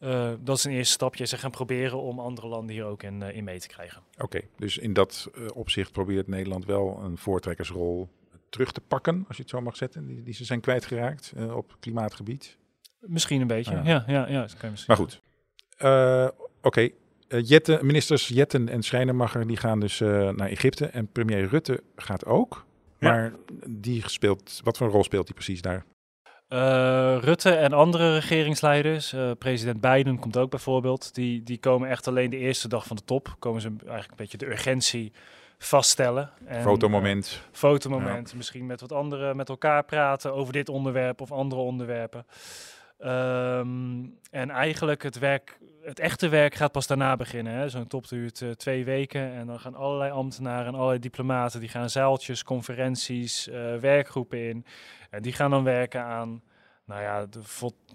Uh, 0.00 0.30
dat 0.40 0.56
is 0.56 0.64
een 0.64 0.72
eerste 0.72 0.92
stapje. 0.92 1.26
Ze 1.26 1.38
gaan 1.38 1.50
proberen 1.50 2.00
om 2.00 2.18
andere 2.18 2.46
landen 2.46 2.74
hier 2.74 2.84
ook 2.84 3.02
in, 3.02 3.20
uh, 3.20 3.36
in 3.36 3.44
mee 3.44 3.58
te 3.58 3.68
krijgen. 3.68 4.02
Oké, 4.12 4.24
okay, 4.24 4.48
dus 4.56 4.78
in 4.78 4.92
dat 4.92 5.30
uh, 5.38 5.46
opzicht 5.54 5.92
probeert 5.92 6.28
Nederland 6.28 6.64
wel 6.64 7.00
een 7.02 7.18
voortrekkersrol 7.18 8.08
terug 8.48 8.72
te 8.72 8.80
pakken, 8.80 9.24
als 9.28 9.36
je 9.36 9.42
het 9.42 9.50
zo 9.50 9.60
mag 9.60 9.76
zetten, 9.76 10.06
die, 10.06 10.22
die 10.22 10.34
ze 10.34 10.44
zijn 10.44 10.60
kwijtgeraakt 10.60 11.32
op 11.52 11.76
klimaatgebied. 11.80 12.56
Misschien 13.00 13.40
een 13.40 13.46
beetje, 13.46 13.74
ja, 13.74 13.82
ja, 13.84 14.04
ja. 14.06 14.28
ja 14.28 14.46
kan 14.58 14.72
maar 14.86 14.96
goed. 14.96 15.20
Oké, 15.78 16.32
okay. 16.62 16.94
Jetten, 17.28 17.86
ministers 17.86 18.28
Jetten 18.28 18.68
en 18.68 18.82
Schrijnemacher 18.82 19.46
die 19.46 19.56
gaan 19.56 19.80
dus 19.80 19.98
naar 19.98 20.48
Egypte 20.48 20.86
en 20.86 21.12
premier 21.12 21.48
Rutte 21.48 21.82
gaat 21.96 22.26
ook. 22.26 22.66
Maar 22.98 23.22
ja. 23.22 23.32
die 23.66 24.08
speelt, 24.08 24.60
wat 24.64 24.76
voor 24.76 24.86
een 24.86 24.92
rol 24.92 25.04
speelt 25.04 25.26
hij 25.26 25.34
precies 25.34 25.62
daar? 25.62 25.84
Uh, 26.48 27.18
Rutte 27.20 27.50
en 27.50 27.72
andere 27.72 28.14
regeringsleiders, 28.14 29.12
uh, 29.12 29.30
president 29.38 29.80
Biden 29.80 30.18
komt 30.18 30.36
ook 30.36 30.50
bijvoorbeeld, 30.50 31.14
die, 31.14 31.42
die 31.42 31.58
komen 31.58 31.88
echt 31.88 32.06
alleen 32.06 32.30
de 32.30 32.36
eerste 32.36 32.68
dag 32.68 32.86
van 32.86 32.96
de 32.96 33.04
top. 33.04 33.36
Komen 33.38 33.60
ze 33.60 33.68
eigenlijk 33.68 34.10
een 34.10 34.16
beetje 34.16 34.38
de 34.38 34.46
urgentie 34.46 35.12
vaststellen. 35.58 36.30
En, 36.44 36.62
fotomoment. 36.62 37.40
Uh, 37.42 37.56
fotomoment. 37.58 38.30
Ja. 38.30 38.36
Misschien 38.36 38.66
met 38.66 38.80
wat 38.80 38.92
anderen 38.92 39.36
met 39.36 39.48
elkaar 39.48 39.84
praten 39.84 40.34
over 40.34 40.52
dit 40.52 40.68
onderwerp 40.68 41.20
of 41.20 41.32
andere 41.32 41.60
onderwerpen. 41.60 42.26
Um, 43.00 44.18
en 44.30 44.50
eigenlijk 44.50 45.02
het 45.02 45.18
werk, 45.18 45.58
het 45.88 45.98
echte 45.98 46.28
werk 46.28 46.54
gaat 46.54 46.72
pas 46.72 46.86
daarna 46.86 47.16
beginnen. 47.16 47.70
Zo'n 47.70 47.86
top 47.86 48.08
duurt 48.08 48.40
uh, 48.40 48.50
twee 48.50 48.84
weken 48.84 49.32
en 49.32 49.46
dan 49.46 49.60
gaan 49.60 49.74
allerlei 49.74 50.10
ambtenaren 50.10 50.66
en 50.66 50.74
allerlei 50.74 50.98
diplomaten, 50.98 51.60
die 51.60 51.68
gaan 51.68 51.90
zaaltjes, 51.90 52.44
conferenties, 52.44 53.48
uh, 53.48 53.76
werkgroepen 53.76 54.48
in. 54.48 54.64
En 55.10 55.22
die 55.22 55.32
gaan 55.32 55.50
dan 55.50 55.64
werken 55.64 56.02
aan, 56.02 56.42
nou 56.88 57.02
ja, 57.02 57.26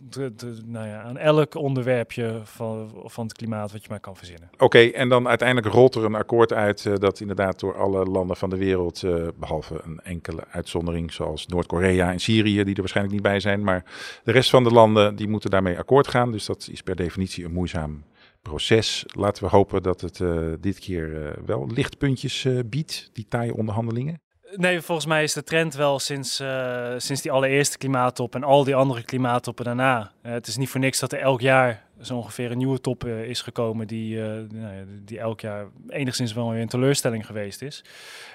de, 0.10 0.32
nou 0.65 0.88
ja, 0.88 1.01
aan 1.01 1.17
elk 1.17 1.56
onderwerpje 1.56 2.41
van, 2.43 2.91
van 3.03 3.23
het 3.23 3.34
klimaat 3.34 3.71
wat 3.71 3.82
je 3.82 3.89
maar 3.89 3.99
kan 3.99 4.15
verzinnen. 4.15 4.49
Oké, 4.58 4.79
en 4.79 5.10
dan 5.10 5.27
uiteindelijk 5.27 5.73
rolt 5.73 5.95
er 5.95 6.03
een 6.03 6.15
akkoord 6.15 6.53
uit 6.53 6.86
uh, 6.86 6.95
dat 6.95 7.19
inderdaad 7.19 7.60
door 7.60 7.77
alle 7.77 8.06
landen 8.06 8.38
van 8.38 8.49
de 8.49 8.58
wereld, 8.58 9.01
uh, 9.01 9.27
behalve 9.36 9.82
een 9.84 9.99
enkele 9.99 10.43
uitzondering 10.51 11.13
zoals 11.13 11.47
Noord-Korea 11.47 12.12
en 12.12 12.19
Syrië, 12.19 12.63
die 12.63 12.73
er 12.75 12.79
waarschijnlijk 12.79 13.15
niet 13.15 13.23
bij 13.23 13.39
zijn, 13.39 13.63
maar 13.63 13.86
de 14.23 14.32
rest 14.32 14.49
van 14.49 14.63
de 14.63 14.71
landen 14.71 15.15
die 15.15 15.27
moeten 15.27 15.49
daarmee 15.49 15.77
akkoord 15.77 16.08
gaan. 16.08 16.32
Dus 16.32 16.45
dat 16.45 16.67
is 16.71 16.82
per 16.82 16.95
definitie 16.95 17.45
een 17.45 17.53
moeizaam 17.53 18.03
proces. 18.41 19.06
Laten 19.08 19.43
we 19.43 19.49
hopen 19.49 19.84
dat 19.84 20.01
het 20.01 20.19
uh, 20.19 20.53
dit 20.60 20.79
keer 20.79 21.36
wel 21.45 21.67
lichtpuntjes 21.67 22.47
biedt, 22.65 23.10
die 23.13 23.25
taaie 23.27 23.56
onderhandelingen. 23.56 24.22
Nee, 24.55 24.81
volgens 24.81 25.07
mij 25.07 25.23
is 25.23 25.33
de 25.33 25.43
trend 25.43 25.73
wel 25.73 25.99
sinds, 25.99 26.41
uh, 26.41 26.93
sinds 26.97 27.21
die 27.21 27.31
allereerste 27.31 27.77
klimaattop 27.77 28.35
en 28.35 28.43
al 28.43 28.63
die 28.63 28.75
andere 28.75 29.03
klimaattoppen 29.03 29.65
daarna. 29.65 30.11
Uh, 30.25 30.31
het 30.31 30.47
is 30.47 30.57
niet 30.57 30.69
voor 30.69 30.79
niks 30.79 30.99
dat 30.99 31.11
er 31.11 31.19
elk 31.19 31.41
jaar 31.41 31.85
zo 32.01 32.15
ongeveer 32.15 32.51
een 32.51 32.57
nieuwe 32.57 32.81
top 32.81 33.05
uh, 33.05 33.23
is 33.23 33.41
gekomen 33.41 33.87
die, 33.87 34.19
nou 34.19 34.85
die 35.05 35.19
elk 35.19 35.41
jaar 35.41 35.67
enigszins 35.89 36.33
wel 36.33 36.51
weer 36.51 36.61
een 36.61 36.67
teleurstelling 36.67 37.25
geweest 37.25 37.61
is. 37.61 37.83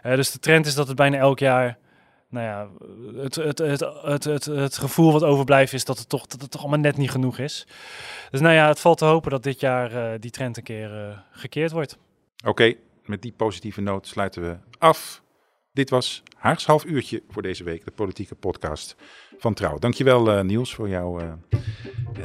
dus 0.02 0.30
de 0.30 0.38
trend 0.38 0.66
is 0.66 0.74
dat 0.74 0.86
het 0.86 0.96
bijna 0.96 1.18
elk 1.18 1.38
jaar, 1.38 1.78
nou 2.28 2.46
ja, 2.46 2.68
het, 3.22 3.34
het, 3.34 3.58
het, 3.58 3.80
het, 4.02 4.24
het, 4.24 4.44
het 4.44 4.78
gevoel 4.78 5.12
wat 5.12 5.24
overblijft 5.24 5.72
is 5.72 5.84
dat 5.84 5.98
het, 5.98 6.08
toch, 6.08 6.26
dat 6.26 6.40
het 6.40 6.50
toch 6.50 6.60
allemaal 6.60 6.78
net 6.78 6.96
niet 6.96 7.10
genoeg 7.10 7.38
is. 7.38 7.66
Dus 8.30 8.40
nou 8.40 8.54
ja, 8.54 8.68
het 8.68 8.80
valt 8.80 8.98
te 8.98 9.04
hopen 9.04 9.30
dat 9.30 9.42
dit 9.42 9.60
jaar 9.60 10.20
die 10.20 10.30
trend 10.30 10.56
een 10.56 10.62
keer 10.62 11.24
gekeerd 11.30 11.70
wordt. 11.70 11.98
Oké, 12.46 12.74
met 13.04 13.22
die 13.22 13.32
positieve 13.32 13.80
noot 13.80 14.06
sluiten 14.06 14.42
we 14.42 14.56
af. 14.78 15.22
Dit 15.78 15.90
was 15.90 16.22
Haags 16.36 16.66
half 16.66 16.84
uurtje 16.84 17.22
voor 17.28 17.42
deze 17.42 17.64
week, 17.64 17.84
de 17.84 17.90
politieke 17.90 18.34
podcast 18.34 18.96
van 19.36 19.54
Trouw. 19.54 19.78
Dankjewel 19.78 20.38
uh, 20.38 20.40
Niels 20.40 20.74
voor 20.74 20.88
jouw 20.88 21.20
uh, 21.20 21.32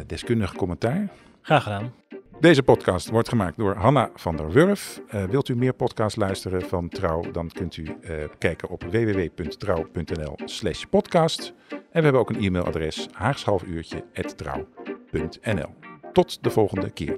deskundige 0.08 0.56
commentaar. 0.56 1.10
Graag 1.42 1.64
gedaan. 1.64 1.94
Deze 2.40 2.64
podcast 2.64 3.10
wordt 3.10 3.30
gemaakt 3.30 3.58
door 3.58 3.76
Hanna 3.76 4.10
van 4.16 4.36
der 4.36 4.52
Wurf. 4.52 5.02
Uh, 5.08 5.24
wilt 5.24 5.50
u 5.50 5.56
meer 5.56 5.74
podcasts 5.74 6.16
luisteren 6.16 6.62
van 6.62 6.90
Trouw, 6.90 7.32
dan 7.32 7.50
kunt 7.50 7.78
u 7.78 7.96
kijken 8.38 8.70
op 8.70 8.84
www.trouw.nl 8.84 10.38
slash 10.46 10.84
podcast. 10.84 11.54
En 11.70 11.78
we 11.92 12.02
hebben 12.02 12.22
ook 12.22 12.30
een 12.30 12.44
e-mailadres 12.44 13.08
haagshalfuurtje.trouw.nl. 13.12 15.76
Tot 16.14 16.44
de 16.44 16.50
volgende 16.50 16.90
keer. 16.90 17.18